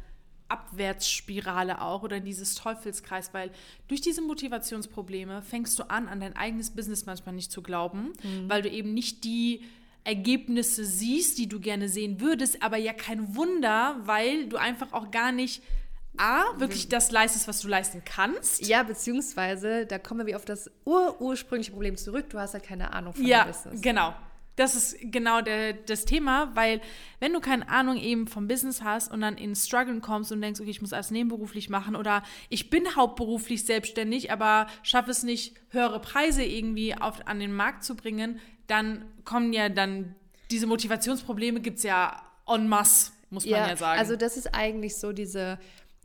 Abwärtsspirale 0.50 1.80
auch 1.80 2.02
oder 2.02 2.16
in 2.16 2.24
dieses 2.24 2.54
Teufelskreis, 2.54 3.32
weil 3.32 3.50
durch 3.88 4.00
diese 4.00 4.20
Motivationsprobleme 4.22 5.42
fängst 5.42 5.78
du 5.78 5.88
an, 5.90 6.08
an 6.08 6.20
dein 6.20 6.36
eigenes 6.36 6.70
Business 6.70 7.06
manchmal 7.06 7.34
nicht 7.34 7.52
zu 7.52 7.62
glauben, 7.62 8.12
mhm. 8.22 8.48
weil 8.48 8.62
du 8.62 8.68
eben 8.68 8.92
nicht 8.92 9.24
die 9.24 9.62
Ergebnisse 10.04 10.84
siehst, 10.84 11.38
die 11.38 11.48
du 11.48 11.60
gerne 11.60 11.88
sehen 11.88 12.20
würdest, 12.20 12.62
aber 12.62 12.76
ja 12.76 12.92
kein 12.92 13.36
Wunder, 13.36 14.00
weil 14.04 14.48
du 14.48 14.56
einfach 14.56 14.92
auch 14.92 15.10
gar 15.10 15.30
nicht 15.32 15.62
A, 16.16 16.42
wirklich 16.58 16.88
das 16.88 17.10
leistest, 17.12 17.46
was 17.48 17.60
du 17.60 17.68
leisten 17.68 18.02
kannst. 18.04 18.66
Ja, 18.66 18.82
beziehungsweise, 18.82 19.86
da 19.86 19.98
kommen 19.98 20.26
wir 20.26 20.36
auf 20.36 20.44
das 20.44 20.70
ur 20.84 21.20
ursprüngliche 21.20 21.70
Problem 21.70 21.96
zurück, 21.96 22.28
du 22.30 22.38
hast 22.38 22.54
halt 22.54 22.64
keine 22.64 22.92
Ahnung 22.92 23.14
von 23.14 23.24
ja, 23.24 23.44
dem 23.44 23.52
Business. 23.52 23.74
Ja, 23.76 23.80
genau. 23.80 24.14
Das 24.60 24.74
ist 24.74 24.96
genau 25.00 25.40
der, 25.40 25.72
das 25.72 26.04
Thema, 26.04 26.54
weil 26.54 26.82
wenn 27.18 27.32
du 27.32 27.40
keine 27.40 27.66
Ahnung 27.70 27.96
eben 27.96 28.26
vom 28.26 28.46
Business 28.46 28.82
hast 28.82 29.10
und 29.10 29.22
dann 29.22 29.38
in 29.38 29.56
Struggle 29.56 30.00
kommst 30.00 30.32
und 30.32 30.42
denkst, 30.42 30.60
okay, 30.60 30.68
ich 30.68 30.82
muss 30.82 30.92
alles 30.92 31.10
nebenberuflich 31.10 31.70
machen 31.70 31.96
oder 31.96 32.22
ich 32.50 32.68
bin 32.68 32.94
hauptberuflich 32.94 33.64
selbstständig, 33.64 34.30
aber 34.30 34.66
schaffe 34.82 35.10
es 35.12 35.22
nicht, 35.22 35.54
höhere 35.70 35.98
Preise 35.98 36.44
irgendwie 36.44 36.94
auf, 36.94 37.26
an 37.26 37.40
den 37.40 37.54
Markt 37.54 37.84
zu 37.84 37.96
bringen, 37.96 38.38
dann 38.66 39.06
kommen 39.24 39.54
ja 39.54 39.70
dann 39.70 40.14
diese 40.50 40.66
Motivationsprobleme 40.66 41.60
gibt 41.60 41.78
es 41.78 41.84
ja 41.84 42.20
en 42.46 42.68
masse, 42.68 43.12
muss 43.30 43.46
man 43.46 43.60
ja, 43.60 43.68
ja 43.68 43.76
sagen. 43.76 43.98
Also 43.98 44.16
das 44.16 44.36
ist 44.36 44.54
eigentlich 44.54 44.96
so 44.96 45.12
diese 45.12 45.58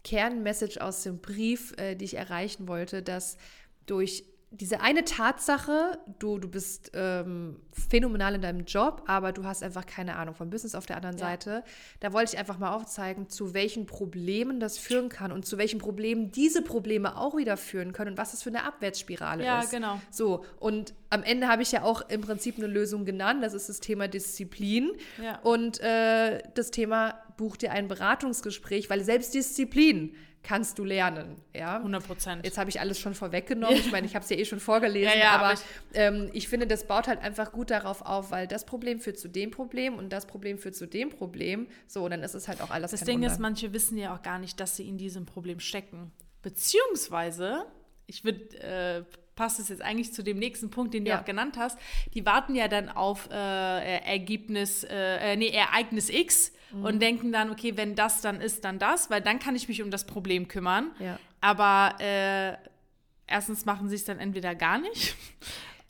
Kernmessage 0.05 0.81
aus 0.81 1.03
dem 1.03 1.19
Brief, 1.19 1.73
äh, 1.77 1.95
die 1.95 2.05
ich 2.05 2.15
erreichen 2.15 2.69
wollte, 2.69 3.01
dass 3.01 3.37
durch 3.85 4.23
diese 4.51 4.79
eine 4.81 5.03
Tatsache, 5.03 5.99
du, 6.19 6.37
du 6.37 6.47
bist 6.47 6.91
ähm, 6.93 7.57
phänomenal 7.71 8.35
in 8.35 8.41
deinem 8.41 8.65
Job, 8.65 9.03
aber 9.05 9.31
du 9.31 9.43
hast 9.43 9.63
einfach 9.63 9.85
keine 9.85 10.15
Ahnung 10.15 10.35
vom 10.35 10.49
Business 10.49 10.75
auf 10.75 10.85
der 10.85 10.97
anderen 10.97 11.17
ja. 11.17 11.25
Seite. 11.25 11.63
Da 11.99 12.13
wollte 12.13 12.33
ich 12.33 12.39
einfach 12.39 12.57
mal 12.57 12.73
aufzeigen, 12.73 13.29
zu 13.29 13.53
welchen 13.53 13.85
Problemen 13.85 14.59
das 14.59 14.77
führen 14.77 15.09
kann 15.09 15.31
und 15.31 15.45
zu 15.45 15.57
welchen 15.57 15.79
Problemen 15.79 16.31
diese 16.31 16.61
Probleme 16.61 17.17
auch 17.17 17.35
wieder 17.35 17.57
führen 17.57 17.91
können 17.91 18.11
und 18.11 18.17
was 18.17 18.31
das 18.31 18.43
für 18.43 18.49
eine 18.49 18.63
Abwärtsspirale 18.63 19.43
ja, 19.43 19.59
ist. 19.59 19.73
Ja, 19.73 19.79
genau. 19.79 20.01
So, 20.09 20.45
und 20.59 20.93
am 21.09 21.23
Ende 21.23 21.47
habe 21.47 21.61
ich 21.61 21.71
ja 21.71 21.83
auch 21.83 22.07
im 22.09 22.21
Prinzip 22.21 22.57
eine 22.57 22.67
Lösung 22.67 23.05
genannt. 23.05 23.43
Das 23.43 23.53
ist 23.53 23.67
das 23.67 23.79
Thema 23.79 24.07
Disziplin 24.07 24.91
ja. 25.21 25.39
und 25.39 25.81
äh, 25.81 26.41
das 26.53 26.71
Thema 26.71 27.15
buch 27.37 27.57
dir 27.57 27.71
ein 27.71 27.87
Beratungsgespräch, 27.87 28.89
weil 28.89 29.03
selbst 29.03 29.33
Disziplin 29.33 30.15
kannst 30.45 30.77
du 30.77 30.85
lernen. 30.85 31.35
Ja? 31.53 31.77
100 31.77 32.05
Prozent. 32.05 32.45
Jetzt 32.45 32.57
habe 32.57 32.69
ich 32.69 32.79
alles 32.79 32.99
schon 32.99 33.15
vorweggenommen. 33.15 33.77
Ich 33.77 33.91
meine, 33.91 34.05
ich 34.05 34.15
habe 34.15 34.23
es 34.23 34.29
ja 34.29 34.37
eh 34.37 34.45
schon 34.45 34.59
vorgelesen, 34.59 35.11
ja, 35.13 35.17
ja, 35.17 35.31
aber, 35.31 35.45
aber 35.45 35.53
ich, 35.53 35.59
ähm, 35.93 36.29
ich, 36.33 36.47
finde, 36.47 36.67
das 36.67 36.85
baut 36.85 37.07
halt 37.07 37.21
einfach 37.21 37.51
gut 37.51 37.71
darauf 37.71 38.03
auf, 38.03 38.31
weil 38.31 38.47
das 38.47 38.65
Problem 38.65 38.99
führt 38.99 39.17
zu 39.17 39.27
dem 39.27 39.51
Problem 39.51 39.97
und 39.97 40.13
das 40.13 40.27
Problem 40.27 40.59
führt 40.59 40.75
zu 40.75 40.87
dem 40.87 41.09
Problem. 41.09 41.67
So, 41.87 42.03
und 42.03 42.11
dann 42.11 42.21
ist 42.21 42.35
es 42.35 42.47
halt 42.47 42.61
auch 42.61 42.69
alles 42.69 42.91
Das 42.91 43.01
Ding 43.01 43.15
Wunder. 43.15 43.27
ist, 43.27 43.39
manche 43.39 43.73
wissen 43.73 43.97
ja 43.97 44.15
auch 44.15 44.21
gar 44.21 44.37
nicht, 44.37 44.59
dass 44.59 44.75
sie 44.75 44.87
in 44.87 44.97
diesem 44.97 45.25
Problem 45.25 45.59
stecken. 45.59 46.11
Beziehungsweise, 46.43 47.65
ich 48.05 48.23
würde 48.23 48.59
äh, 48.59 49.03
passt 49.35 49.59
es 49.59 49.69
jetzt 49.69 49.81
eigentlich 49.81 50.13
zu 50.13 50.23
dem 50.23 50.37
nächsten 50.37 50.69
Punkt, 50.69 50.93
den 50.93 51.05
du 51.05 51.11
ja. 51.11 51.19
auch 51.19 51.25
genannt 51.25 51.57
hast. 51.57 51.77
Die 52.13 52.25
warten 52.25 52.55
ja 52.55 52.67
dann 52.67 52.89
auf 52.89 53.29
äh, 53.31 53.99
Ergebnis, 53.99 54.83
äh, 54.83 55.33
äh 55.33 55.35
nee, 55.35 55.49
Ereignis 55.49 56.09
X 56.09 56.51
mhm. 56.71 56.83
und 56.83 56.99
denken 56.99 57.31
dann, 57.31 57.49
okay, 57.49 57.75
wenn 57.75 57.95
das 57.95 58.21
dann 58.21 58.41
ist, 58.41 58.65
dann 58.65 58.79
das, 58.79 59.09
weil 59.09 59.21
dann 59.21 59.39
kann 59.39 59.55
ich 59.55 59.67
mich 59.67 59.81
um 59.81 59.91
das 59.91 60.05
Problem 60.05 60.47
kümmern. 60.47 60.91
Ja. 60.99 61.19
Aber 61.41 61.95
äh, 61.99 62.53
erstens 63.27 63.65
machen 63.65 63.89
sie 63.89 63.95
es 63.95 64.05
dann 64.05 64.19
entweder 64.19 64.55
gar 64.55 64.79
nicht 64.79 65.15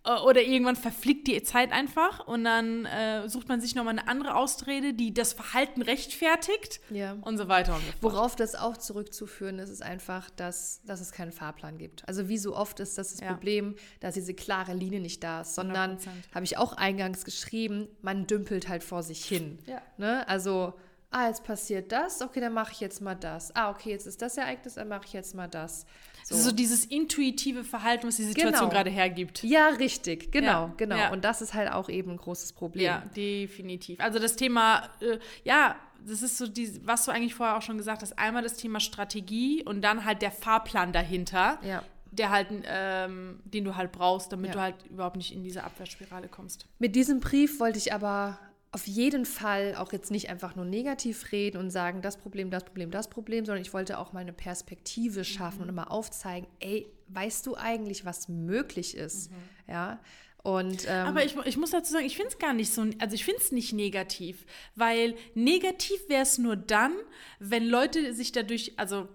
oder 0.05 0.41
irgendwann 0.41 0.75
verfliegt 0.75 1.27
die 1.27 1.41
Zeit 1.41 1.71
einfach 1.71 2.27
und 2.27 2.43
dann 2.43 2.85
äh, 2.85 3.27
sucht 3.27 3.47
man 3.47 3.61
sich 3.61 3.73
nochmal 3.73 3.97
eine 3.97 4.07
andere 4.07 4.35
Ausrede, 4.35 4.93
die 4.93 5.13
das 5.13 5.33
Verhalten 5.33 5.81
rechtfertigt 5.81 6.79
ja. 6.91 7.17
und 7.21 7.37
so 7.37 7.47
weiter 7.47 7.75
und 7.75 7.81
so. 7.81 7.91
Worauf 8.01 8.35
das 8.35 8.55
auch 8.55 8.77
zurückzuführen 8.77 9.57
ist, 9.57 9.69
ist 9.69 9.81
einfach, 9.81 10.29
dass, 10.29 10.81
dass 10.85 11.01
es 11.01 11.11
keinen 11.11 11.31
Fahrplan 11.31 11.77
gibt. 11.77 12.07
Also 12.07 12.29
wie 12.29 12.37
so 12.37 12.55
oft 12.55 12.79
ist 12.79 12.97
das 12.97 13.11
das 13.11 13.21
ja. 13.21 13.33
Problem, 13.33 13.75
dass 13.99 14.13
diese 14.13 14.33
klare 14.33 14.73
Linie 14.73 14.99
nicht 14.99 15.23
da 15.23 15.41
ist, 15.41 15.55
sondern, 15.55 15.97
habe 16.33 16.45
ich 16.45 16.57
auch 16.57 16.73
eingangs 16.73 17.25
geschrieben, 17.25 17.87
man 18.01 18.27
dümpelt 18.27 18.67
halt 18.67 18.83
vor 18.83 19.03
sich 19.03 19.25
hin. 19.25 19.59
Ja. 19.65 19.81
Ne? 19.97 20.27
Also 20.27 20.73
ah, 21.11 21.27
jetzt 21.27 21.43
passiert 21.43 21.91
das, 21.91 22.21
okay, 22.21 22.41
dann 22.41 22.53
mache 22.53 22.73
ich 22.73 22.79
jetzt 22.79 23.01
mal 23.01 23.15
das. 23.15 23.55
Ah, 23.55 23.69
okay, 23.69 23.91
jetzt 23.91 24.05
ist 24.05 24.21
das 24.21 24.37
Ereignis, 24.37 24.75
dann 24.75 24.89
mache 24.89 25.05
ich 25.05 25.13
jetzt 25.13 25.33
mal 25.33 25.47
das. 25.47 25.85
So. 26.27 26.35
so 26.37 26.51
dieses 26.51 26.85
intuitive 26.85 27.63
Verhalten, 27.63 28.07
was 28.07 28.15
die 28.15 28.23
Situation 28.23 28.61
genau. 28.61 28.71
gerade 28.71 28.89
hergibt. 28.89 29.43
Ja, 29.43 29.67
richtig, 29.67 30.31
genau, 30.31 30.47
ja. 30.47 30.73
genau. 30.75 30.95
Ja. 30.97 31.11
Und 31.11 31.23
das 31.23 31.43
ist 31.43 31.53
halt 31.53 31.71
auch 31.71 31.87
eben 31.87 32.09
ein 32.09 32.17
großes 32.17 32.53
Problem. 32.53 32.83
Ja, 32.83 33.03
definitiv. 33.15 33.99
Also 33.99 34.17
das 34.17 34.35
Thema, 34.35 34.89
äh, 35.01 35.19
ja, 35.43 35.75
das 36.03 36.23
ist 36.23 36.39
so, 36.39 36.47
die, 36.47 36.81
was 36.83 37.05
du 37.05 37.11
eigentlich 37.11 37.35
vorher 37.35 37.55
auch 37.55 37.61
schon 37.61 37.77
gesagt 37.77 38.01
hast, 38.01 38.17
einmal 38.17 38.41
das 38.41 38.57
Thema 38.57 38.79
Strategie 38.79 39.61
und 39.63 39.81
dann 39.83 40.03
halt 40.03 40.23
der 40.23 40.31
Fahrplan 40.31 40.91
dahinter. 40.91 41.59
Ja 41.63 41.83
der 42.11 42.29
halt, 42.29 42.47
ähm, 42.65 43.41
den 43.43 43.65
du 43.65 43.75
halt 43.75 43.91
brauchst, 43.91 44.31
damit 44.31 44.47
ja. 44.47 44.53
du 44.53 44.61
halt 44.61 44.75
überhaupt 44.89 45.17
nicht 45.17 45.33
in 45.33 45.43
diese 45.43 45.65
Abwehrspirale 45.65 46.29
kommst. 46.29 46.65
Mit 46.79 46.95
diesem 46.95 47.19
Brief 47.19 47.59
wollte 47.59 47.77
ich 47.77 47.93
aber 47.93 48.39
auf 48.75 48.87
jeden 48.87 49.23
Fall 49.23 49.73
auch 49.77 49.93
jetzt 49.93 50.11
nicht 50.11 50.29
einfach 50.29 50.57
nur 50.57 50.65
negativ 50.65 51.31
reden 51.31 51.57
und 51.59 51.69
sagen, 51.69 52.01
das 52.01 52.17
Problem, 52.17 52.51
das 52.51 52.65
Problem, 52.65 52.91
das 52.91 53.09
Problem, 53.09 53.45
sondern 53.45 53.61
ich 53.61 53.73
wollte 53.73 53.97
auch 53.97 54.11
mal 54.11 54.19
eine 54.19 54.33
Perspektive 54.33 55.23
schaffen 55.23 55.59
mhm. 55.59 55.63
und 55.63 55.69
immer 55.69 55.91
aufzeigen, 55.91 56.45
ey, 56.59 56.85
weißt 57.07 57.45
du 57.47 57.55
eigentlich, 57.55 58.03
was 58.03 58.27
möglich 58.27 58.97
ist? 58.97 59.31
Mhm. 59.31 59.35
Ja. 59.69 60.01
Und, 60.43 60.83
ähm, 60.89 61.07
Aber 61.07 61.23
ich, 61.23 61.37
ich 61.45 61.55
muss 61.55 61.69
dazu 61.69 61.93
sagen, 61.93 62.05
ich 62.05 62.17
finde 62.17 62.33
es 62.33 62.37
gar 62.37 62.53
nicht 62.53 62.69
so, 62.73 62.85
also 62.99 63.15
ich 63.15 63.23
finde 63.23 63.39
es 63.41 63.53
nicht 63.53 63.71
negativ, 63.71 64.45
weil 64.75 65.15
negativ 65.35 66.09
wäre 66.09 66.23
es 66.23 66.37
nur 66.37 66.57
dann, 66.57 66.91
wenn 67.39 67.65
Leute 67.65 68.13
sich 68.13 68.33
dadurch, 68.33 68.73
also 68.75 69.07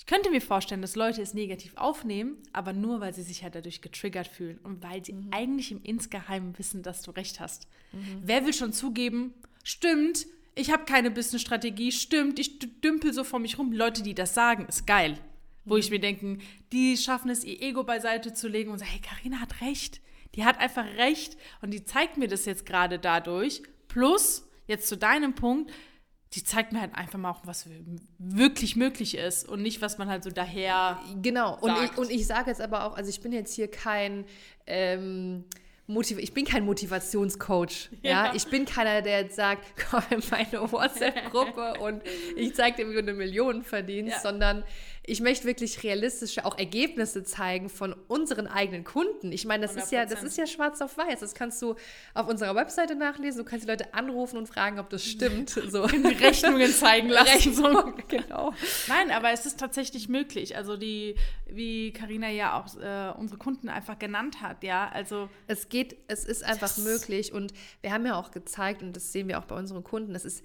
ich 0.00 0.06
könnte 0.06 0.30
mir 0.30 0.40
vorstellen, 0.40 0.80
dass 0.80 0.96
Leute 0.96 1.20
es 1.20 1.34
negativ 1.34 1.76
aufnehmen, 1.76 2.38
aber 2.54 2.72
nur, 2.72 3.02
weil 3.02 3.12
sie 3.12 3.22
sich 3.22 3.42
halt 3.42 3.54
dadurch 3.54 3.82
getriggert 3.82 4.28
fühlen 4.28 4.58
und 4.62 4.82
weil 4.82 5.04
sie 5.04 5.12
mhm. 5.12 5.28
eigentlich 5.30 5.70
im 5.72 5.82
Insgeheimen 5.82 6.58
wissen, 6.58 6.82
dass 6.82 7.02
du 7.02 7.10
recht 7.10 7.38
hast. 7.38 7.68
Mhm. 7.92 8.22
Wer 8.24 8.46
will 8.46 8.54
schon 8.54 8.72
zugeben, 8.72 9.34
stimmt, 9.62 10.26
ich 10.54 10.72
habe 10.72 10.86
keine 10.86 11.10
Business-Strategie, 11.10 11.92
stimmt, 11.92 12.38
ich 12.38 12.58
dümpel 12.80 13.12
so 13.12 13.24
vor 13.24 13.40
mich 13.40 13.58
rum. 13.58 13.72
Leute, 13.72 14.02
die 14.02 14.14
das 14.14 14.32
sagen, 14.32 14.64
ist 14.64 14.86
geil. 14.86 15.18
Wo 15.66 15.74
mhm. 15.74 15.80
ich 15.80 15.90
mir 15.90 16.00
denke, 16.00 16.38
die 16.72 16.96
schaffen 16.96 17.28
es, 17.28 17.44
ihr 17.44 17.60
Ego 17.60 17.84
beiseite 17.84 18.32
zu 18.32 18.48
legen 18.48 18.70
und 18.70 18.78
sagen, 18.78 18.92
hey, 18.92 19.02
Karina 19.02 19.38
hat 19.38 19.60
recht. 19.60 20.00
Die 20.34 20.46
hat 20.46 20.60
einfach 20.60 20.86
recht 20.96 21.36
und 21.60 21.72
die 21.72 21.84
zeigt 21.84 22.16
mir 22.16 22.26
das 22.26 22.46
jetzt 22.46 22.64
gerade 22.64 22.98
dadurch. 22.98 23.62
Plus, 23.86 24.48
jetzt 24.66 24.88
zu 24.88 24.96
deinem 24.96 25.34
Punkt, 25.34 25.70
die 26.34 26.44
zeigt 26.44 26.72
mir 26.72 26.80
halt 26.80 26.94
einfach 26.94 27.18
mal 27.18 27.30
auch, 27.30 27.40
was 27.44 27.66
wirklich 28.18 28.76
möglich 28.76 29.16
ist 29.16 29.48
und 29.48 29.62
nicht, 29.62 29.82
was 29.82 29.98
man 29.98 30.08
halt 30.08 30.22
so 30.22 30.30
daher. 30.30 31.00
Genau, 31.20 31.58
und 31.60 31.74
ich, 31.82 31.98
und 31.98 32.10
ich 32.10 32.26
sage 32.26 32.50
jetzt 32.50 32.60
aber 32.60 32.84
auch, 32.84 32.96
also 32.96 33.10
ich 33.10 33.20
bin 33.20 33.32
jetzt 33.32 33.54
hier 33.54 33.68
kein. 33.68 34.24
Ähm, 34.66 35.44
Motiv 35.90 36.18
ich 36.18 36.32
bin 36.32 36.44
kein 36.44 36.64
Motivationscoach. 36.64 37.90
Ja. 38.02 38.26
ja. 38.26 38.34
Ich 38.34 38.46
bin 38.46 38.64
keiner, 38.64 39.02
der 39.02 39.22
jetzt 39.22 39.36
sagt, 39.36 39.64
komm 39.90 40.02
in 40.10 40.22
meine 40.30 40.70
WhatsApp-Gruppe 40.70 41.80
und 41.80 42.02
ich 42.36 42.54
zeige 42.54 42.76
dir, 42.76 42.88
wie 42.88 42.94
du 42.94 43.00
eine 43.00 43.12
Million 43.12 43.62
verdienst, 43.62 44.12
ja. 44.12 44.20
sondern 44.20 44.62
ich 45.02 45.20
möchte 45.20 45.46
wirklich 45.46 45.82
realistische 45.82 46.44
auch 46.44 46.58
Ergebnisse 46.58 47.24
zeigen 47.24 47.70
von 47.70 47.94
unseren 48.06 48.46
eigenen 48.46 48.84
Kunden. 48.84 49.32
Ich 49.32 49.46
meine, 49.46 49.66
das 49.66 49.76
100%. 49.76 49.82
ist 49.82 49.92
ja, 49.92 50.06
das 50.06 50.22
ist 50.22 50.36
ja 50.36 50.46
schwarz 50.46 50.80
auf 50.82 50.96
weiß. 50.98 51.20
Das 51.20 51.34
kannst 51.34 51.60
du 51.62 51.74
auf 52.12 52.28
unserer 52.28 52.54
Webseite 52.54 52.94
nachlesen. 52.94 53.42
Du 53.42 53.48
kannst 53.48 53.64
die 53.64 53.70
Leute 53.70 53.94
anrufen 53.94 54.36
und 54.36 54.46
fragen, 54.46 54.78
ob 54.78 54.90
das 54.90 55.04
stimmt. 55.04 55.50
So. 55.70 55.86
Die 55.86 55.96
Rechnungen 55.96 56.70
zeigen 56.72 57.08
lassen. 57.08 57.50
Rechnung, 57.50 57.94
genau. 58.08 58.52
Nein, 58.88 59.10
aber 59.12 59.30
es 59.30 59.46
ist 59.46 59.60
tatsächlich 59.60 60.08
möglich. 60.08 60.56
Also 60.56 60.76
die, 60.76 61.14
wie 61.46 61.92
Karina 61.92 62.28
ja 62.28 62.58
auch 62.58 62.76
äh, 62.76 63.16
unsere 63.18 63.38
Kunden 63.38 63.68
einfach 63.68 63.98
genannt 63.98 64.42
hat, 64.42 64.64
ja. 64.64 64.88
Also 64.92 65.28
es 65.46 65.68
geht, 65.68 65.96
es 66.08 66.24
ist 66.24 66.42
einfach 66.42 66.76
möglich 66.78 67.32
und 67.32 67.52
wir 67.82 67.92
haben 67.92 68.04
ja 68.04 68.18
auch 68.18 68.32
gezeigt 68.32 68.82
und 68.82 68.96
das 68.96 69.12
sehen 69.12 69.28
wir 69.28 69.38
auch 69.38 69.44
bei 69.44 69.56
unseren 69.56 69.84
Kunden. 69.84 70.14
Es 70.14 70.24
ist 70.24 70.42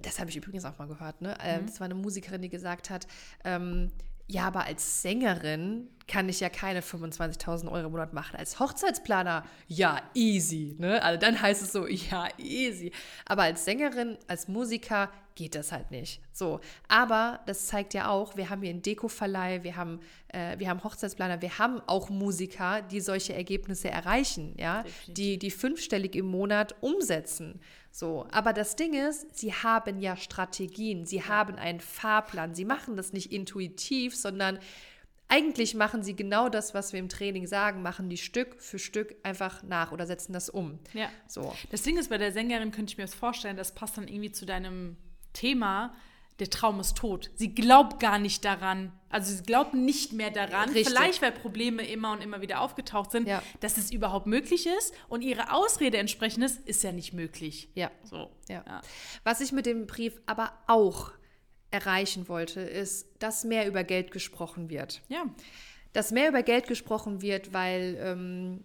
das 0.00 0.18
habe 0.20 0.30
ich 0.30 0.36
übrigens 0.36 0.64
auch 0.64 0.78
mal 0.78 0.88
gehört, 0.88 1.20
ne? 1.22 1.36
Äh, 1.40 1.60
mhm. 1.60 1.66
Das 1.66 1.80
war 1.80 1.86
eine 1.86 1.94
Musikerin, 1.94 2.42
die 2.42 2.48
gesagt 2.48 2.90
hat, 2.90 3.06
ähm, 3.44 3.90
ja, 4.26 4.46
aber 4.46 4.64
als 4.64 5.02
Sängerin 5.02 5.88
kann 6.10 6.28
ich 6.28 6.40
ja 6.40 6.48
keine 6.48 6.80
25.000 6.80 7.70
Euro 7.70 7.86
im 7.86 7.92
Monat 7.92 8.12
machen. 8.12 8.36
Als 8.36 8.58
Hochzeitsplaner, 8.58 9.44
ja, 9.68 10.02
easy. 10.12 10.74
Ne? 10.76 11.00
Also 11.02 11.20
dann 11.20 11.40
heißt 11.40 11.62
es 11.62 11.72
so, 11.72 11.86
ja, 11.86 12.26
easy. 12.36 12.90
Aber 13.26 13.44
als 13.44 13.64
Sängerin, 13.64 14.18
als 14.26 14.48
Musiker 14.48 15.10
geht 15.36 15.54
das 15.54 15.70
halt 15.70 15.92
nicht. 15.92 16.20
So, 16.32 16.60
aber 16.88 17.40
das 17.46 17.68
zeigt 17.68 17.94
ja 17.94 18.10
auch, 18.10 18.36
wir 18.36 18.50
haben 18.50 18.60
hier 18.60 18.70
einen 18.70 18.82
Deko-Verleih, 18.82 19.62
wir 19.62 19.76
haben, 19.76 20.00
äh, 20.28 20.58
wir 20.58 20.68
haben 20.68 20.82
Hochzeitsplaner, 20.82 21.40
wir 21.40 21.58
haben 21.58 21.80
auch 21.86 22.10
Musiker, 22.10 22.82
die 22.82 23.00
solche 23.00 23.34
Ergebnisse 23.34 23.88
erreichen, 23.88 24.54
ja, 24.58 24.84
die, 25.06 25.38
die 25.38 25.50
fünfstellig 25.52 26.16
im 26.16 26.26
Monat 26.26 26.74
umsetzen. 26.80 27.60
So, 27.92 28.26
aber 28.32 28.52
das 28.52 28.74
Ding 28.74 28.94
ist, 28.94 29.38
sie 29.38 29.54
haben 29.54 30.00
ja 30.00 30.16
Strategien, 30.16 31.06
sie 31.06 31.22
haben 31.22 31.54
einen 31.54 31.80
Fahrplan, 31.80 32.54
sie 32.54 32.64
machen 32.64 32.96
das 32.96 33.12
nicht 33.12 33.32
intuitiv, 33.32 34.16
sondern 34.16 34.58
eigentlich 35.30 35.74
machen 35.74 36.02
sie 36.02 36.16
genau 36.16 36.48
das, 36.48 36.74
was 36.74 36.92
wir 36.92 36.98
im 37.00 37.08
Training 37.08 37.46
sagen, 37.46 37.82
machen 37.82 38.10
die 38.10 38.18
Stück 38.18 38.60
für 38.60 38.78
Stück 38.78 39.14
einfach 39.22 39.62
nach 39.62 39.92
oder 39.92 40.06
setzen 40.06 40.32
das 40.32 40.50
um. 40.50 40.80
Ja. 40.92 41.08
So. 41.28 41.54
Das 41.70 41.82
Ding 41.82 41.96
ist, 41.96 42.10
bei 42.10 42.18
der 42.18 42.32
Sängerin 42.32 42.72
könnte 42.72 42.92
ich 42.92 42.98
mir 42.98 43.04
das 43.04 43.14
vorstellen, 43.14 43.56
das 43.56 43.72
passt 43.72 43.96
dann 43.96 44.08
irgendwie 44.08 44.32
zu 44.32 44.44
deinem 44.44 44.96
Thema, 45.32 45.94
der 46.40 46.50
Traum 46.50 46.80
ist 46.80 46.96
tot. 46.96 47.30
Sie 47.36 47.54
glaubt 47.54 48.00
gar 48.00 48.18
nicht 48.18 48.44
daran, 48.44 48.92
also 49.08 49.32
sie 49.32 49.42
glaubt 49.42 49.74
nicht 49.74 50.12
mehr 50.12 50.30
daran, 50.30 50.70
Richtig. 50.70 50.88
vielleicht 50.88 51.22
weil 51.22 51.32
Probleme 51.32 51.86
immer 51.86 52.12
und 52.12 52.22
immer 52.22 52.40
wieder 52.40 52.60
aufgetaucht 52.60 53.12
sind, 53.12 53.28
ja. 53.28 53.42
dass 53.60 53.76
es 53.76 53.92
überhaupt 53.92 54.26
möglich 54.26 54.66
ist 54.66 54.94
und 55.08 55.22
ihre 55.22 55.52
Ausrede 55.52 55.98
entsprechend 55.98 56.44
ist, 56.44 56.66
ist 56.66 56.82
ja 56.82 56.92
nicht 56.92 57.12
möglich. 57.12 57.68
Ja. 57.74 57.90
So. 58.02 58.30
Ja. 58.48 58.64
ja. 58.66 58.80
Was 59.22 59.40
ich 59.40 59.52
mit 59.52 59.66
dem 59.66 59.86
Brief 59.86 60.20
aber 60.26 60.52
auch 60.66 61.12
erreichen 61.70 62.28
wollte, 62.28 62.60
ist, 62.60 63.06
dass 63.18 63.44
mehr 63.44 63.66
über 63.66 63.84
Geld 63.84 64.10
gesprochen 64.10 64.70
wird. 64.70 65.02
Ja. 65.08 65.24
Dass 65.92 66.10
mehr 66.10 66.28
über 66.28 66.42
Geld 66.42 66.66
gesprochen 66.66 67.22
wird, 67.22 67.52
weil 67.52 67.96
ähm, 68.00 68.64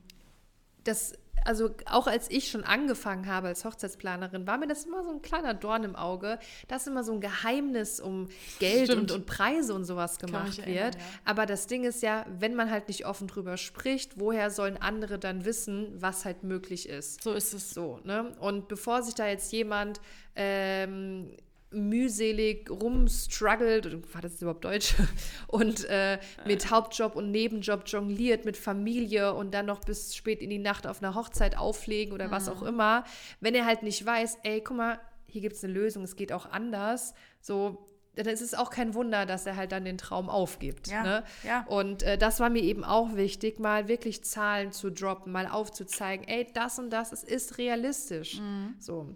das 0.83 1.13
also 1.45 1.69
auch 1.85 2.07
als 2.07 2.29
ich 2.31 2.49
schon 2.49 2.63
angefangen 2.63 3.27
habe 3.27 3.47
als 3.47 3.63
Hochzeitsplanerin, 3.63 4.47
war 4.47 4.57
mir 4.57 4.67
das 4.67 4.85
immer 4.85 5.03
so 5.03 5.11
ein 5.11 5.21
kleiner 5.21 5.53
Dorn 5.53 5.83
im 5.83 5.95
Auge, 5.95 6.39
dass 6.67 6.87
immer 6.87 7.03
so 7.03 7.13
ein 7.13 7.21
Geheimnis 7.21 7.99
um 7.99 8.27
Geld 8.59 8.89
und, 8.89 9.11
und, 9.11 9.25
Preise 9.27 9.73
und 9.73 9.85
sowas 9.85 10.17
gemacht 10.17 10.57
wird. 10.57 10.67
Erinnern, 10.67 10.93
ja. 10.93 11.05
Aber 11.23 11.45
das 11.45 11.67
Ding 11.67 11.83
ist 11.83 12.01
ja, 12.01 12.25
wenn 12.39 12.55
man 12.55 12.71
halt 12.71 12.87
nicht 12.87 13.05
offen 13.05 13.27
drüber 13.27 13.57
spricht, 13.57 14.19
woher 14.19 14.49
sollen 14.49 14.77
andere 14.77 15.19
dann 15.19 15.45
wissen, 15.45 15.93
was 16.01 16.25
halt 16.25 16.43
möglich 16.43 16.89
ist? 16.89 17.23
So 17.23 17.33
ist 17.33 17.53
es. 17.53 17.71
So, 17.71 17.99
ne? 18.03 18.35
Und 18.39 18.67
bevor 18.67 19.03
sich 19.03 19.13
da 19.13 19.27
jetzt 19.27 19.51
jemand 19.51 20.01
ähm, 20.35 21.29
mühselig 21.71 22.69
rumstruggelt, 22.69 24.13
war 24.13 24.21
das 24.21 24.41
überhaupt 24.41 24.63
Deutsch? 24.65 24.95
Und 25.47 25.85
äh, 25.85 26.19
mit 26.45 26.71
Hauptjob 26.71 27.15
und 27.15 27.31
Nebenjob 27.31 27.83
jongliert, 27.87 28.45
mit 28.45 28.57
Familie 28.57 29.33
und 29.33 29.53
dann 29.53 29.65
noch 29.65 29.81
bis 29.81 30.15
spät 30.15 30.41
in 30.41 30.49
die 30.49 30.59
Nacht 30.59 30.87
auf 30.87 31.01
einer 31.01 31.15
Hochzeit 31.15 31.57
auflegen 31.57 32.13
oder 32.13 32.27
mhm. 32.27 32.31
was 32.31 32.49
auch 32.49 32.61
immer. 32.61 33.03
Wenn 33.39 33.55
er 33.55 33.65
halt 33.65 33.83
nicht 33.83 34.05
weiß, 34.05 34.39
ey, 34.43 34.61
guck 34.61 34.77
mal, 34.77 34.99
hier 35.27 35.41
gibt 35.41 35.55
es 35.55 35.63
eine 35.63 35.73
Lösung, 35.73 36.03
es 36.03 36.15
geht 36.15 36.31
auch 36.31 36.49
anders, 36.49 37.13
so, 37.41 37.85
dann 38.15 38.27
ist 38.27 38.41
es 38.41 38.53
auch 38.53 38.69
kein 38.69 38.93
Wunder, 38.93 39.25
dass 39.25 39.45
er 39.45 39.55
halt 39.55 39.71
dann 39.71 39.85
den 39.85 39.97
Traum 39.97 40.29
aufgibt. 40.29 40.87
Ja, 40.87 41.03
ne? 41.03 41.23
ja. 41.43 41.65
Und 41.67 42.03
äh, 42.03 42.17
das 42.17 42.39
war 42.39 42.49
mir 42.49 42.63
eben 42.63 42.83
auch 42.83 43.15
wichtig, 43.15 43.59
mal 43.59 43.87
wirklich 43.87 44.23
Zahlen 44.23 44.71
zu 44.71 44.89
droppen, 44.89 45.31
mal 45.31 45.47
aufzuzeigen, 45.47 46.27
ey, 46.27 46.47
das 46.53 46.79
und 46.79 46.89
das, 46.89 47.11
es 47.11 47.23
ist 47.23 47.57
realistisch. 47.57 48.39
Mhm. 48.39 48.75
So. 48.79 49.15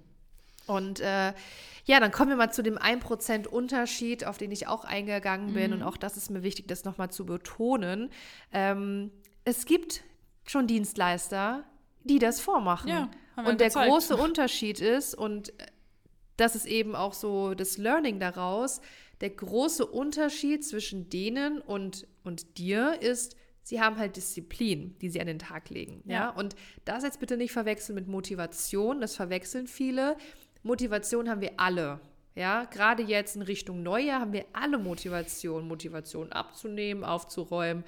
Und 0.67 0.99
äh, 0.99 1.33
ja, 1.89 1.99
dann 1.99 2.12
kommen 2.12 2.30
wir 2.30 2.38
mal 2.38 2.52
zu 2.52 2.62
dem 2.62 2.78
1% 2.78 3.47
Unterschied, 3.47 4.23
auf 4.23 4.38
den 4.38 4.52
ich 4.52 4.67
auch 4.67 4.86
eingegangen 4.86 5.56
bin. 5.56 5.71
Mhm. 5.71 5.78
Und 5.78 5.84
auch 5.84 5.97
das 5.97 6.17
ist 6.17 6.30
mir 6.30 6.43
wichtig, 6.43 6.67
das 6.67 6.84
nochmal 6.84 7.10
zu 7.10 7.25
betonen. 7.25 8.12
Ähm, 8.54 9.10
es 9.43 9.65
gibt 9.65 10.04
schon 10.45 10.67
Dienstleister, 10.67 11.63
die 12.04 12.19
das 12.19 12.39
vormachen. 12.41 12.89
Ja, 12.89 13.10
und 13.38 13.60
der 13.60 13.69
gezeigt. 13.69 13.89
große 13.89 14.15
Unterschied 14.15 14.80
ist, 14.82 15.15
und 15.15 15.52
das 16.38 16.56
ist 16.56 16.67
eben 16.67 16.95
auch 16.95 17.13
so 17.13 17.56
das 17.56 17.80
Learning 17.80 18.19
daraus, 18.19 18.82
der 19.21 19.32
große 19.32 19.84
Unterschied 19.84 20.63
zwischen 20.63 21.10
denen 21.10 21.60
und, 21.60 22.06
und 22.23 22.60
dir 22.60 23.02
ist, 23.02 23.36
sie 23.63 23.82
haben 23.82 23.97
halt 23.97 24.15
Disziplin, 24.15 24.95
die 25.02 25.10
sie 25.10 25.19
an 25.21 25.28
den 25.28 25.39
Tag 25.39 25.71
legen. 25.71 26.04
Ja. 26.06 26.13
ja. 26.13 26.30
Und 26.30 26.56
das 26.86 27.02
jetzt 27.02 27.19
bitte 27.19 27.36
nicht 27.36 27.52
verwechseln 27.52 27.95
mit 27.95 28.08
Motivation, 28.08 29.02
das 29.02 29.15
verwechseln 29.15 29.65
viele. 29.65 30.17
Motivation 30.63 31.30
haben 31.30 31.41
wir 31.41 31.54
alle. 31.58 32.00
Ja, 32.36 32.63
gerade 32.65 33.04
jetzt 33.04 33.36
in 33.36 33.41
Richtung 33.41 33.84
Neujahr 33.84 34.22
haben 34.22 34.32
wir 34.34 34.45
alle 34.54 34.78
Motivation. 34.78 35.67
Motivation 35.67 36.32
abzunehmen, 36.32 37.04
aufzuräumen, 37.04 37.84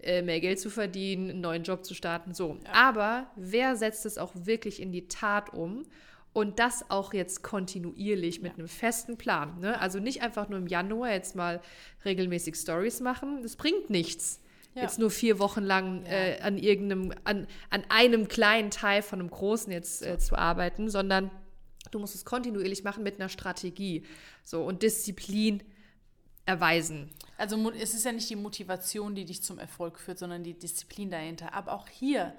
äh, 0.00 0.22
mehr 0.22 0.38
Geld 0.40 0.60
zu 0.60 0.70
verdienen, 0.70 1.30
einen 1.30 1.40
neuen 1.40 1.64
Job 1.64 1.84
zu 1.84 1.94
starten. 1.94 2.32
So. 2.32 2.58
Ja. 2.64 2.72
Aber 2.72 3.26
wer 3.34 3.74
setzt 3.74 4.06
es 4.06 4.16
auch 4.16 4.32
wirklich 4.34 4.80
in 4.80 4.92
die 4.92 5.08
Tat 5.08 5.52
um? 5.52 5.86
Und 6.32 6.58
das 6.58 6.90
auch 6.90 7.14
jetzt 7.14 7.42
kontinuierlich 7.42 8.42
mit 8.42 8.52
ja. 8.52 8.58
einem 8.58 8.68
festen 8.68 9.16
Plan. 9.16 9.58
Ne? 9.58 9.80
Also 9.80 9.98
nicht 9.98 10.20
einfach 10.20 10.50
nur 10.50 10.58
im 10.58 10.66
Januar 10.66 11.10
jetzt 11.10 11.34
mal 11.34 11.62
regelmäßig 12.04 12.56
Stories 12.56 13.00
machen. 13.00 13.42
Das 13.42 13.56
bringt 13.56 13.88
nichts. 13.88 14.40
Ja. 14.74 14.82
Jetzt 14.82 14.98
nur 14.98 15.10
vier 15.10 15.38
Wochen 15.38 15.62
lang 15.62 16.04
äh, 16.04 16.38
an 16.42 16.58
irgendeinem, 16.58 17.14
an, 17.24 17.46
an 17.70 17.84
einem 17.88 18.28
kleinen 18.28 18.70
Teil 18.70 19.00
von 19.00 19.18
einem 19.18 19.30
großen 19.30 19.72
jetzt 19.72 20.06
äh, 20.06 20.18
zu 20.18 20.36
arbeiten, 20.36 20.90
sondern 20.90 21.30
Du 21.88 21.98
musst 21.98 22.14
es 22.14 22.24
kontinuierlich 22.24 22.84
machen 22.84 23.02
mit 23.02 23.20
einer 23.20 23.28
Strategie. 23.28 24.04
So 24.42 24.64
und 24.64 24.82
Disziplin 24.82 25.62
erweisen. 26.46 27.10
Also 27.38 27.70
es 27.72 27.94
ist 27.94 28.04
ja 28.04 28.12
nicht 28.12 28.30
die 28.30 28.36
Motivation, 28.36 29.14
die 29.14 29.24
dich 29.24 29.42
zum 29.42 29.58
Erfolg 29.58 29.98
führt, 29.98 30.18
sondern 30.18 30.44
die 30.44 30.54
Disziplin 30.54 31.10
dahinter. 31.10 31.52
Aber 31.52 31.72
auch 31.72 31.88
hier, 31.88 32.34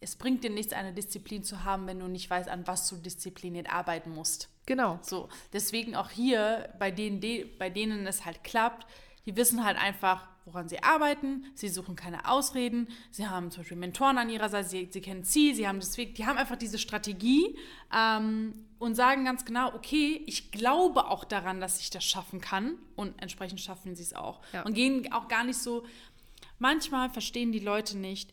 es 0.00 0.16
bringt 0.16 0.44
dir 0.44 0.50
nichts, 0.50 0.72
eine 0.72 0.92
Disziplin 0.92 1.42
zu 1.42 1.64
haben, 1.64 1.86
wenn 1.86 1.98
du 1.98 2.06
nicht 2.06 2.28
weißt, 2.30 2.48
an 2.48 2.66
was 2.66 2.88
du 2.88 2.96
diszipliniert 2.96 3.70
arbeiten 3.72 4.10
musst. 4.10 4.48
Genau. 4.66 4.98
So, 5.02 5.28
deswegen 5.52 5.96
auch 5.96 6.10
hier, 6.10 6.72
bei 6.78 6.90
denen, 6.90 7.20
bei 7.58 7.70
denen 7.70 8.06
es 8.06 8.24
halt 8.24 8.44
klappt, 8.44 8.86
Die 9.26 9.36
wissen 9.36 9.64
halt 9.64 9.78
einfach, 9.78 10.26
woran 10.44 10.68
sie 10.68 10.82
arbeiten, 10.82 11.44
sie 11.54 11.68
suchen 11.68 11.96
keine 11.96 12.28
Ausreden, 12.28 12.88
sie 13.10 13.28
haben 13.28 13.50
zum 13.50 13.62
Beispiel 13.62 13.76
Mentoren 13.76 14.18
an 14.18 14.30
ihrer 14.30 14.48
Seite, 14.48 14.68
sie, 14.68 14.88
sie 14.90 15.00
kennen 15.00 15.24
Ziel, 15.24 15.54
sie 15.54 15.68
haben 15.68 15.80
deswegen, 15.80 16.14
die 16.14 16.26
haben 16.26 16.38
einfach 16.38 16.56
diese 16.56 16.78
Strategie 16.78 17.56
ähm, 17.94 18.54
und 18.78 18.94
sagen 18.94 19.24
ganz 19.24 19.44
genau, 19.44 19.74
okay, 19.74 20.22
ich 20.26 20.50
glaube 20.50 21.06
auch 21.06 21.24
daran, 21.24 21.60
dass 21.60 21.80
ich 21.80 21.90
das 21.90 22.04
schaffen 22.04 22.40
kann 22.40 22.74
und 22.96 23.20
entsprechend 23.20 23.60
schaffen 23.60 23.94
sie 23.94 24.02
es 24.02 24.14
auch. 24.14 24.40
Ja. 24.52 24.62
Und 24.62 24.74
gehen 24.74 25.12
auch 25.12 25.28
gar 25.28 25.44
nicht 25.44 25.58
so, 25.58 25.84
manchmal 26.58 27.10
verstehen 27.10 27.52
die 27.52 27.58
Leute 27.58 27.98
nicht, 27.98 28.32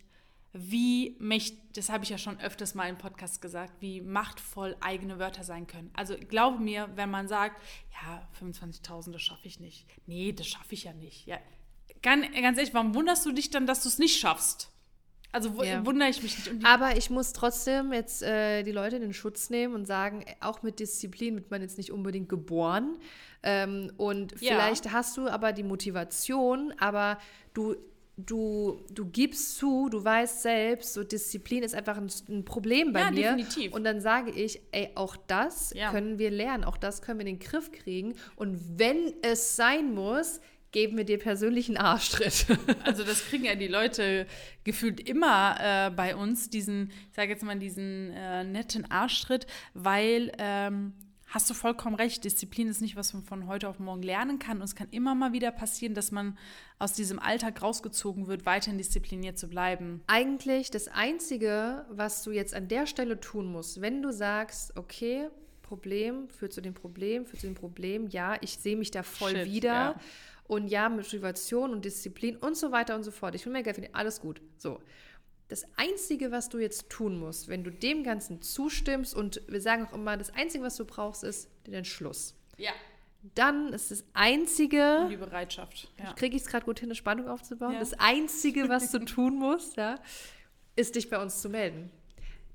wie 0.57 1.15
mächtig, 1.19 1.59
das 1.73 1.89
habe 1.89 2.03
ich 2.03 2.09
ja 2.09 2.17
schon 2.17 2.39
öfters 2.39 2.75
mal 2.75 2.89
im 2.89 2.97
Podcast 2.97 3.41
gesagt, 3.41 3.73
wie 3.81 4.01
machtvoll 4.01 4.75
eigene 4.81 5.19
Wörter 5.19 5.43
sein 5.43 5.67
können. 5.67 5.91
Also 5.93 6.15
glaube 6.17 6.59
mir, 6.59 6.89
wenn 6.95 7.09
man 7.09 7.27
sagt, 7.27 7.61
ja, 8.01 8.27
25.000, 8.41 9.11
das 9.11 9.21
schaffe 9.21 9.47
ich 9.47 9.59
nicht. 9.59 9.85
Nee, 10.05 10.33
das 10.33 10.47
schaffe 10.47 10.73
ich 10.73 10.85
ja 10.85 10.93
nicht. 10.93 11.25
Ja, 11.27 11.37
ganz, 12.01 12.25
ganz 12.33 12.57
ehrlich, 12.57 12.73
warum 12.73 12.95
wunderst 12.95 13.25
du 13.25 13.31
dich 13.31 13.49
dann, 13.49 13.67
dass 13.67 13.83
du 13.83 13.89
es 13.89 13.99
nicht 13.99 14.19
schaffst? 14.19 14.71
Also 15.31 15.63
ja. 15.63 15.85
wundere 15.85 16.09
ich 16.09 16.23
mich 16.23 16.51
nicht. 16.51 16.65
Aber 16.65 16.97
ich 16.97 17.09
muss 17.09 17.33
trotzdem 17.33 17.91
jetzt 17.93 18.23
äh, 18.23 18.63
die 18.63 18.71
Leute 18.71 18.95
in 18.95 19.01
den 19.01 19.13
Schutz 19.13 19.49
nehmen 19.49 19.75
und 19.75 19.85
sagen, 19.85 20.25
auch 20.39 20.63
mit 20.63 20.79
Disziplin 20.79 21.35
wird 21.35 21.51
man 21.51 21.61
jetzt 21.61 21.77
nicht 21.77 21.91
unbedingt 21.91 22.29
geboren. 22.29 22.97
Ähm, 23.43 23.91
und 23.97 24.31
ja. 24.41 24.53
vielleicht 24.53 24.91
hast 24.91 25.17
du 25.17 25.27
aber 25.27 25.51
die 25.53 25.63
Motivation, 25.63 26.73
aber 26.79 27.19
du 27.53 27.75
du, 28.17 28.83
du 28.91 29.05
gibst 29.05 29.57
zu, 29.57 29.89
du 29.89 30.03
weißt 30.03 30.41
selbst, 30.41 30.93
so 30.93 31.03
Disziplin 31.03 31.63
ist 31.63 31.75
einfach 31.75 31.97
ein, 31.97 32.09
ein 32.29 32.43
Problem 32.43 32.91
bei 32.91 33.01
ja, 33.01 33.11
mir. 33.11 33.35
Definitiv. 33.35 33.73
Und 33.73 33.83
dann 33.83 34.01
sage 34.01 34.31
ich, 34.31 34.59
ey, 34.71 34.89
auch 34.95 35.15
das 35.15 35.71
ja. 35.75 35.91
können 35.91 36.17
wir 36.17 36.31
lernen, 36.31 36.63
auch 36.63 36.77
das 36.77 37.01
können 37.01 37.19
wir 37.19 37.27
in 37.27 37.37
den 37.37 37.47
Griff 37.47 37.71
kriegen. 37.71 38.15
Und 38.35 38.59
wenn 38.79 39.13
es 39.21 39.55
sein 39.55 39.93
muss, 39.93 40.41
geben 40.71 40.97
wir 40.97 41.05
dir 41.05 41.19
persönlichen 41.19 41.77
Arschtritt. 41.77 42.47
also 42.83 43.03
das 43.03 43.23
kriegen 43.25 43.45
ja 43.45 43.55
die 43.55 43.67
Leute 43.67 44.25
gefühlt 44.63 45.07
immer 45.07 45.55
äh, 45.59 45.91
bei 45.91 46.15
uns, 46.15 46.49
diesen, 46.49 46.91
ich 47.09 47.15
sage 47.15 47.29
jetzt 47.29 47.43
mal, 47.43 47.57
diesen 47.57 48.11
äh, 48.11 48.43
netten 48.43 48.89
Arschtritt, 48.91 49.47
weil 49.73 50.31
ähm, 50.39 50.93
hast 51.27 51.49
du 51.49 51.53
vollkommen 51.53 51.95
recht. 51.95 52.23
Disziplin 52.23 52.69
ist 52.69 52.81
nicht, 52.81 52.95
was 52.95 53.13
man 53.13 53.23
von 53.23 53.47
heute 53.47 53.67
auf 53.67 53.79
morgen 53.79 54.01
lernen 54.01 54.39
kann. 54.39 54.57
Und 54.57 54.63
es 54.63 54.75
kann 54.75 54.87
immer 54.91 55.13
mal 55.13 55.33
wieder 55.33 55.51
passieren, 55.51 55.93
dass 55.93 56.11
man 56.11 56.37
aus 56.79 56.93
diesem 56.93 57.19
Alltag 57.19 57.61
rausgezogen 57.61 58.27
wird, 58.27 58.45
weiterhin 58.45 58.77
diszipliniert 58.77 59.37
zu 59.37 59.47
bleiben. 59.47 60.01
Eigentlich 60.07 60.71
das 60.71 60.87
Einzige, 60.87 61.85
was 61.89 62.23
du 62.23 62.31
jetzt 62.31 62.53
an 62.53 62.67
der 62.67 62.87
Stelle 62.87 63.19
tun 63.19 63.51
musst, 63.51 63.81
wenn 63.81 64.01
du 64.01 64.11
sagst, 64.11 64.75
okay, 64.77 65.29
Problem 65.61 66.29
führt 66.29 66.53
zu 66.53 66.61
dem 66.61 66.73
Problem, 66.73 67.25
führt 67.25 67.41
zu 67.41 67.47
dem 67.47 67.55
Problem, 67.55 68.07
ja, 68.07 68.37
ich 68.39 68.57
sehe 68.57 68.77
mich 68.77 68.89
da 68.91 69.03
voll 69.03 69.35
Shit, 69.35 69.45
wieder. 69.45 69.67
Ja. 69.67 69.95
Und 70.47 70.69
ja, 70.69 70.87
Motivation 70.87 71.71
und 71.73 71.83
Disziplin 71.83 72.37
und 72.37 72.55
so 72.55 72.71
weiter 72.71 72.95
und 72.95 73.03
so 73.03 73.11
fort. 73.11 73.35
Ich 73.35 73.45
will 73.45 73.51
mehr 73.51 73.63
Geld 73.63 73.75
verdienen, 73.75 73.95
alles 73.95 74.21
gut. 74.21 74.41
So. 74.57 74.79
Das 75.49 75.63
Einzige, 75.77 76.31
was 76.31 76.49
du 76.49 76.59
jetzt 76.59 76.89
tun 76.89 77.19
musst, 77.19 77.47
wenn 77.47 77.63
du 77.63 77.71
dem 77.71 78.03
Ganzen 78.03 78.41
zustimmst, 78.41 79.15
und 79.15 79.41
wir 79.47 79.61
sagen 79.61 79.85
auch 79.85 79.93
immer, 79.93 80.17
das 80.17 80.29
Einzige, 80.33 80.63
was 80.63 80.75
du 80.75 80.85
brauchst, 80.85 81.23
ist 81.23 81.49
den 81.65 81.73
Entschluss. 81.73 82.35
Ja. 82.57 82.71
Dann 83.33 83.73
ist 83.73 83.91
das 83.91 84.03
Einzige. 84.13 85.01
Und 85.03 85.09
die 85.09 85.17
Bereitschaft. 85.17 85.91
Ja. 85.97 86.13
Kriege 86.13 86.35
ich 86.35 86.43
es 86.43 86.47
gerade 86.49 86.65
gut 86.65 86.79
hin, 86.79 86.87
eine 86.87 86.95
Spannung 86.95 87.27
aufzubauen? 87.27 87.73
Ja. 87.73 87.79
Das 87.79 87.93
Einzige, 87.93 88.67
was 88.69 88.91
du 88.91 88.99
tun 88.99 89.35
musst, 89.37 89.77
ja, 89.77 89.99
ist, 90.75 90.95
dich 90.95 91.09
bei 91.09 91.21
uns 91.21 91.41
zu 91.41 91.49
melden. 91.49 91.91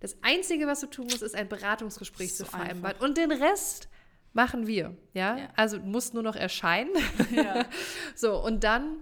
Das 0.00 0.16
Einzige, 0.22 0.66
was 0.66 0.80
du 0.80 0.86
tun 0.86 1.06
musst, 1.06 1.22
ist 1.22 1.34
ein 1.34 1.48
Beratungsgespräch 1.48 2.34
so 2.34 2.44
zu 2.44 2.50
vereinbaren. 2.50 2.96
Einfach. 2.96 3.08
Und 3.08 3.16
den 3.16 3.32
Rest 3.32 3.88
machen 4.32 4.66
wir. 4.66 4.96
Ja? 5.14 5.36
ja. 5.36 5.48
Also 5.56 5.78
du 5.78 5.84
musst 5.84 6.14
nur 6.14 6.22
noch 6.22 6.36
erscheinen. 6.36 6.90
Ja. 7.30 7.66
so, 8.14 8.42
und 8.42 8.64
dann 8.64 8.96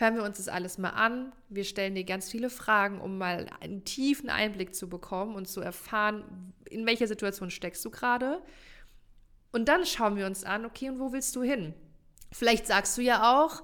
hören 0.00 0.16
wir 0.16 0.24
uns 0.24 0.38
das 0.38 0.48
alles 0.48 0.78
mal 0.78 0.90
an. 0.90 1.32
Wir 1.50 1.64
stellen 1.64 1.94
dir 1.94 2.04
ganz 2.04 2.30
viele 2.30 2.48
Fragen, 2.48 3.00
um 3.00 3.18
mal 3.18 3.46
einen 3.60 3.84
tiefen 3.84 4.30
Einblick 4.30 4.74
zu 4.74 4.88
bekommen 4.88 5.34
und 5.34 5.46
zu 5.46 5.60
erfahren, 5.60 6.54
in 6.70 6.86
welcher 6.86 7.06
Situation 7.06 7.50
steckst 7.50 7.84
du 7.84 7.90
gerade. 7.90 8.42
Und 9.52 9.68
dann 9.68 9.84
schauen 9.84 10.16
wir 10.16 10.26
uns 10.26 10.42
an, 10.44 10.64
okay, 10.64 10.88
und 10.88 11.00
wo 11.00 11.12
willst 11.12 11.36
du 11.36 11.42
hin? 11.42 11.74
Vielleicht 12.32 12.66
sagst 12.66 12.96
du 12.96 13.02
ja 13.02 13.42
auch, 13.42 13.62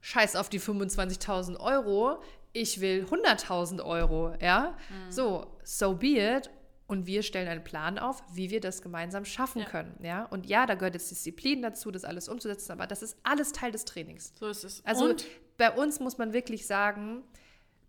scheiß 0.00 0.36
auf 0.36 0.48
die 0.48 0.60
25.000 0.60 1.58
Euro, 1.58 2.22
ich 2.52 2.80
will 2.80 3.04
100.000 3.10 3.84
Euro, 3.84 4.34
ja? 4.40 4.76
Mhm. 4.88 5.12
So, 5.12 5.58
so 5.64 5.94
be 5.94 6.18
it. 6.18 6.50
Und 6.86 7.06
wir 7.06 7.22
stellen 7.22 7.48
einen 7.48 7.64
Plan 7.64 7.98
auf, 7.98 8.22
wie 8.32 8.48
wir 8.48 8.60
das 8.60 8.80
gemeinsam 8.80 9.26
schaffen 9.26 9.58
ja. 9.58 9.66
können. 9.66 9.98
Ja? 10.02 10.24
Und 10.24 10.46
ja, 10.46 10.64
da 10.64 10.74
gehört 10.74 10.94
jetzt 10.94 11.10
Disziplin 11.10 11.60
dazu, 11.60 11.90
das 11.90 12.04
alles 12.04 12.30
umzusetzen, 12.30 12.72
aber 12.72 12.86
das 12.86 13.02
ist 13.02 13.18
alles 13.24 13.52
Teil 13.52 13.72
des 13.72 13.84
Trainings. 13.84 14.32
So 14.38 14.46
ist 14.46 14.64
es. 14.64 14.82
Also 14.86 15.04
und? 15.04 15.26
Bei 15.58 15.70
uns 15.70 16.00
muss 16.00 16.16
man 16.16 16.32
wirklich 16.32 16.66
sagen, 16.66 17.22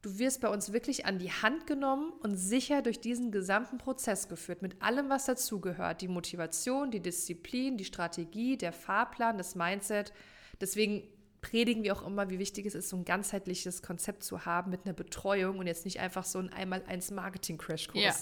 du 0.01 0.17
wirst 0.19 0.41
bei 0.41 0.49
uns 0.49 0.73
wirklich 0.73 1.05
an 1.05 1.19
die 1.19 1.31
Hand 1.31 1.67
genommen 1.67 2.11
und 2.21 2.35
sicher 2.35 2.81
durch 2.81 2.99
diesen 2.99 3.31
gesamten 3.31 3.77
Prozess 3.77 4.27
geführt, 4.27 4.61
mit 4.61 4.81
allem, 4.81 5.09
was 5.09 5.25
dazugehört. 5.25 6.01
Die 6.01 6.07
Motivation, 6.07 6.91
die 6.91 6.99
Disziplin, 6.99 7.77
die 7.77 7.85
Strategie, 7.85 8.57
der 8.57 8.73
Fahrplan, 8.73 9.37
das 9.37 9.55
Mindset. 9.55 10.13
Deswegen 10.59 11.03
predigen 11.41 11.83
wir 11.83 11.93
auch 11.93 12.05
immer, 12.05 12.29
wie 12.29 12.39
wichtig 12.39 12.65
es 12.65 12.75
ist, 12.75 12.89
so 12.89 12.97
ein 12.97 13.05
ganzheitliches 13.05 13.81
Konzept 13.81 14.23
zu 14.23 14.45
haben 14.45 14.71
mit 14.71 14.85
einer 14.85 14.93
Betreuung 14.93 15.59
und 15.59 15.67
jetzt 15.67 15.85
nicht 15.85 15.99
einfach 15.99 16.25
so 16.25 16.39
ein 16.39 16.51
einmal 16.51 16.83
eins 16.87 17.11
Marketing-Crashkurs. 17.11 18.03
Ja. 18.03 18.15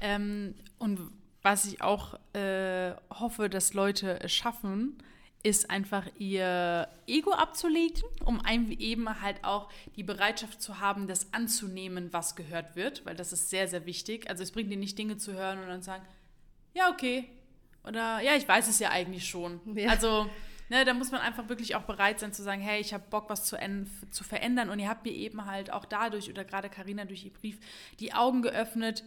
Ähm, 0.00 0.54
und 0.78 1.00
was 1.42 1.64
ich 1.64 1.82
auch 1.82 2.18
äh, 2.34 2.94
hoffe, 3.10 3.48
dass 3.50 3.74
Leute 3.74 4.20
es 4.20 4.32
schaffen, 4.32 4.96
ist 5.46 5.70
einfach 5.70 6.08
ihr 6.18 6.88
Ego 7.06 7.30
abzulegen, 7.32 8.02
um 8.24 8.42
eben 8.44 9.22
halt 9.22 9.44
auch 9.44 9.70
die 9.94 10.02
Bereitschaft 10.02 10.60
zu 10.60 10.80
haben, 10.80 11.06
das 11.06 11.32
anzunehmen, 11.32 12.12
was 12.12 12.34
gehört 12.34 12.74
wird, 12.74 13.06
weil 13.06 13.14
das 13.14 13.32
ist 13.32 13.48
sehr, 13.48 13.68
sehr 13.68 13.86
wichtig. 13.86 14.28
Also 14.28 14.42
es 14.42 14.50
bringt 14.50 14.72
dir 14.72 14.76
nicht 14.76 14.98
Dinge 14.98 15.18
zu 15.18 15.34
hören 15.34 15.60
und 15.60 15.68
dann 15.68 15.82
sagen, 15.82 16.04
ja, 16.74 16.90
okay. 16.90 17.28
Oder 17.84 18.20
ja, 18.22 18.34
ich 18.34 18.48
weiß 18.48 18.66
es 18.66 18.80
ja 18.80 18.90
eigentlich 18.90 19.28
schon. 19.28 19.60
Ja. 19.76 19.90
Also 19.90 20.28
ne, 20.68 20.84
da 20.84 20.94
muss 20.94 21.12
man 21.12 21.20
einfach 21.20 21.48
wirklich 21.48 21.76
auch 21.76 21.82
bereit 21.82 22.18
sein 22.18 22.32
zu 22.32 22.42
sagen, 22.42 22.60
hey, 22.60 22.80
ich 22.80 22.92
habe 22.92 23.04
Bock, 23.08 23.30
was 23.30 23.44
zu, 23.44 23.56
zu 24.10 24.24
verändern. 24.24 24.68
Und 24.68 24.80
ihr 24.80 24.88
habt 24.88 25.04
mir 25.04 25.12
eben 25.12 25.46
halt 25.46 25.72
auch 25.72 25.84
dadurch 25.84 26.28
oder 26.28 26.44
gerade 26.44 26.68
Karina 26.68 27.04
durch 27.04 27.24
ihr 27.24 27.32
Brief 27.32 27.60
die 28.00 28.14
Augen 28.14 28.42
geöffnet, 28.42 29.04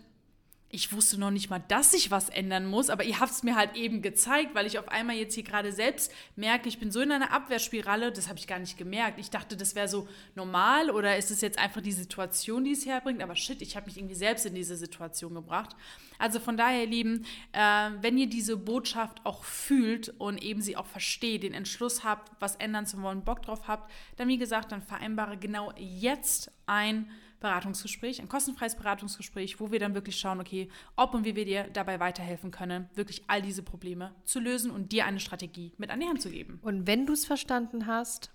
ich 0.72 0.94
wusste 0.94 1.20
noch 1.20 1.32
nicht 1.32 1.50
mal, 1.50 1.64
dass 1.68 1.94
ich 1.94 2.12
was 2.12 2.30
ändern 2.30 2.68
muss, 2.68 2.92
aber 2.92 3.04
ihr 3.04 3.20
habt 3.20 3.32
es 3.32 3.42
mir 3.42 3.56
halt 3.56 3.76
eben 3.76 4.04
gezeigt, 4.04 4.54
weil 4.54 4.68
ich 4.68 4.78
auf 4.78 4.88
einmal 4.88 5.16
jetzt 5.16 5.34
hier 5.34 5.44
gerade 5.44 5.72
selbst 5.72 6.12
merke, 6.36 6.70
ich 6.70 6.78
bin 6.78 6.92
so 6.92 7.02
in 7.02 7.12
einer 7.12 7.32
Abwehrspirale, 7.32 8.12
das 8.12 8.30
habe 8.30 8.38
ich 8.38 8.46
gar 8.46 8.60
nicht 8.60 8.78
gemerkt. 8.78 9.20
Ich 9.20 9.32
dachte, 9.32 9.58
das 9.58 9.74
wäre 9.74 9.88
so 9.88 10.08
normal 10.36 10.92
oder 10.92 11.18
ist 11.18 11.32
es 11.32 11.42
jetzt 11.42 11.58
einfach 11.58 11.82
die 11.82 11.92
Situation, 11.92 12.64
die 12.64 12.74
es 12.74 12.86
herbringt, 12.86 13.24
aber 13.24 13.36
shit, 13.36 13.64
ich 13.64 13.76
habe 13.76 13.88
mich 13.88 13.98
irgendwie 13.98 14.16
selbst 14.16 14.46
in 14.46 14.54
diese 14.54 14.76
Situation 14.76 15.34
gebracht. 15.34 15.76
Also 16.20 16.40
von 16.40 16.56
daher, 16.56 16.82
ihr 16.82 16.90
Lieben, 16.90 17.26
äh, 17.54 17.90
wenn 18.02 18.18
ihr 18.18 18.28
diese 18.28 18.56
Botschaft 18.56 19.26
auch 19.26 19.44
fühlt 19.46 20.10
und 20.20 20.44
eben 20.44 20.62
sie 20.62 20.78
auch 20.78 20.86
versteht, 20.86 21.44
den 21.44 21.54
Entschluss 21.54 22.04
habt, 22.04 22.32
was 22.40 22.58
ändern 22.58 22.86
zu 22.86 23.02
wollen, 23.02 23.24
Bock 23.24 23.42
drauf 23.42 23.68
habt, 23.68 23.90
dann 24.18 24.28
wie 24.28 24.38
gesagt, 24.38 24.72
dann 24.72 24.84
vereinbare 24.84 25.38
genau 25.38 25.74
jetzt 25.78 26.52
ein 26.68 27.10
Beratungsgespräch, 27.40 28.22
ein 28.22 28.30
kostenfreies 28.30 28.76
Beratungsgespräch, 28.76 29.60
wo 29.60 29.72
wir 29.72 29.80
dann 29.80 29.94
wirklich 29.94 30.20
schauen, 30.20 30.40
okay, 30.40 30.70
ob 30.96 31.14
und 31.14 31.26
wie 31.26 31.36
wir 31.36 31.46
dir 31.46 31.64
dabei 31.72 32.00
weiterhelfen 32.00 32.52
können, 32.52 32.90
wirklich 32.96 33.24
all 33.28 33.42
diese 33.42 33.64
Probleme 33.64 34.14
zu 34.24 34.40
lösen 34.40 34.72
und 34.72 34.92
dir 34.92 35.06
eine 35.06 35.20
Strategie 35.20 35.74
mit 35.78 35.90
an 35.90 36.00
die 36.00 36.08
Hand 36.08 36.22
zu 36.22 36.30
geben. 36.30 36.60
Und 36.62 36.88
wenn 36.88 37.06
du 37.06 37.14
es 37.14 37.26
verstanden 37.26 37.88
hast, 37.88 38.32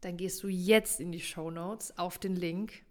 dann 0.00 0.16
gehst 0.16 0.42
du 0.42 0.48
jetzt 0.48 1.00
in 1.00 1.12
die 1.12 1.20
Show 1.20 1.50
Notes 1.50 1.96
auf 1.98 2.18
den 2.18 2.36
Link 2.36 2.82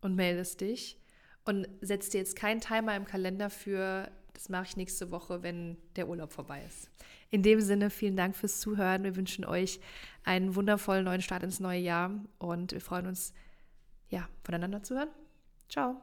und 0.00 0.14
meldest 0.14 0.60
dich 0.60 0.98
und 1.44 1.66
setzt 1.80 2.14
dir 2.14 2.18
jetzt 2.18 2.36
keinen 2.36 2.60
Timer 2.60 2.96
im 2.96 3.04
Kalender 3.04 3.50
für, 3.50 4.10
das 4.34 4.48
mache 4.48 4.64
ich 4.64 4.76
nächste 4.76 5.10
Woche, 5.10 5.42
wenn 5.42 5.76
der 5.96 6.08
Urlaub 6.08 6.32
vorbei 6.32 6.62
ist. 6.66 6.90
In 7.30 7.42
dem 7.42 7.60
Sinne, 7.60 7.90
vielen 7.90 8.16
Dank 8.16 8.36
fürs 8.36 8.60
Zuhören. 8.60 9.04
Wir 9.04 9.16
wünschen 9.16 9.44
euch 9.44 9.80
einen 10.24 10.54
wundervollen 10.54 11.04
neuen 11.04 11.22
Start 11.22 11.42
ins 11.42 11.60
neue 11.60 11.80
Jahr 11.80 12.10
und 12.38 12.72
wir 12.72 12.80
freuen 12.80 13.06
uns 13.06 13.32
ja, 14.10 14.28
voneinander 14.44 14.82
zu 14.82 14.96
hören. 14.96 15.10
Ciao. 15.68 16.00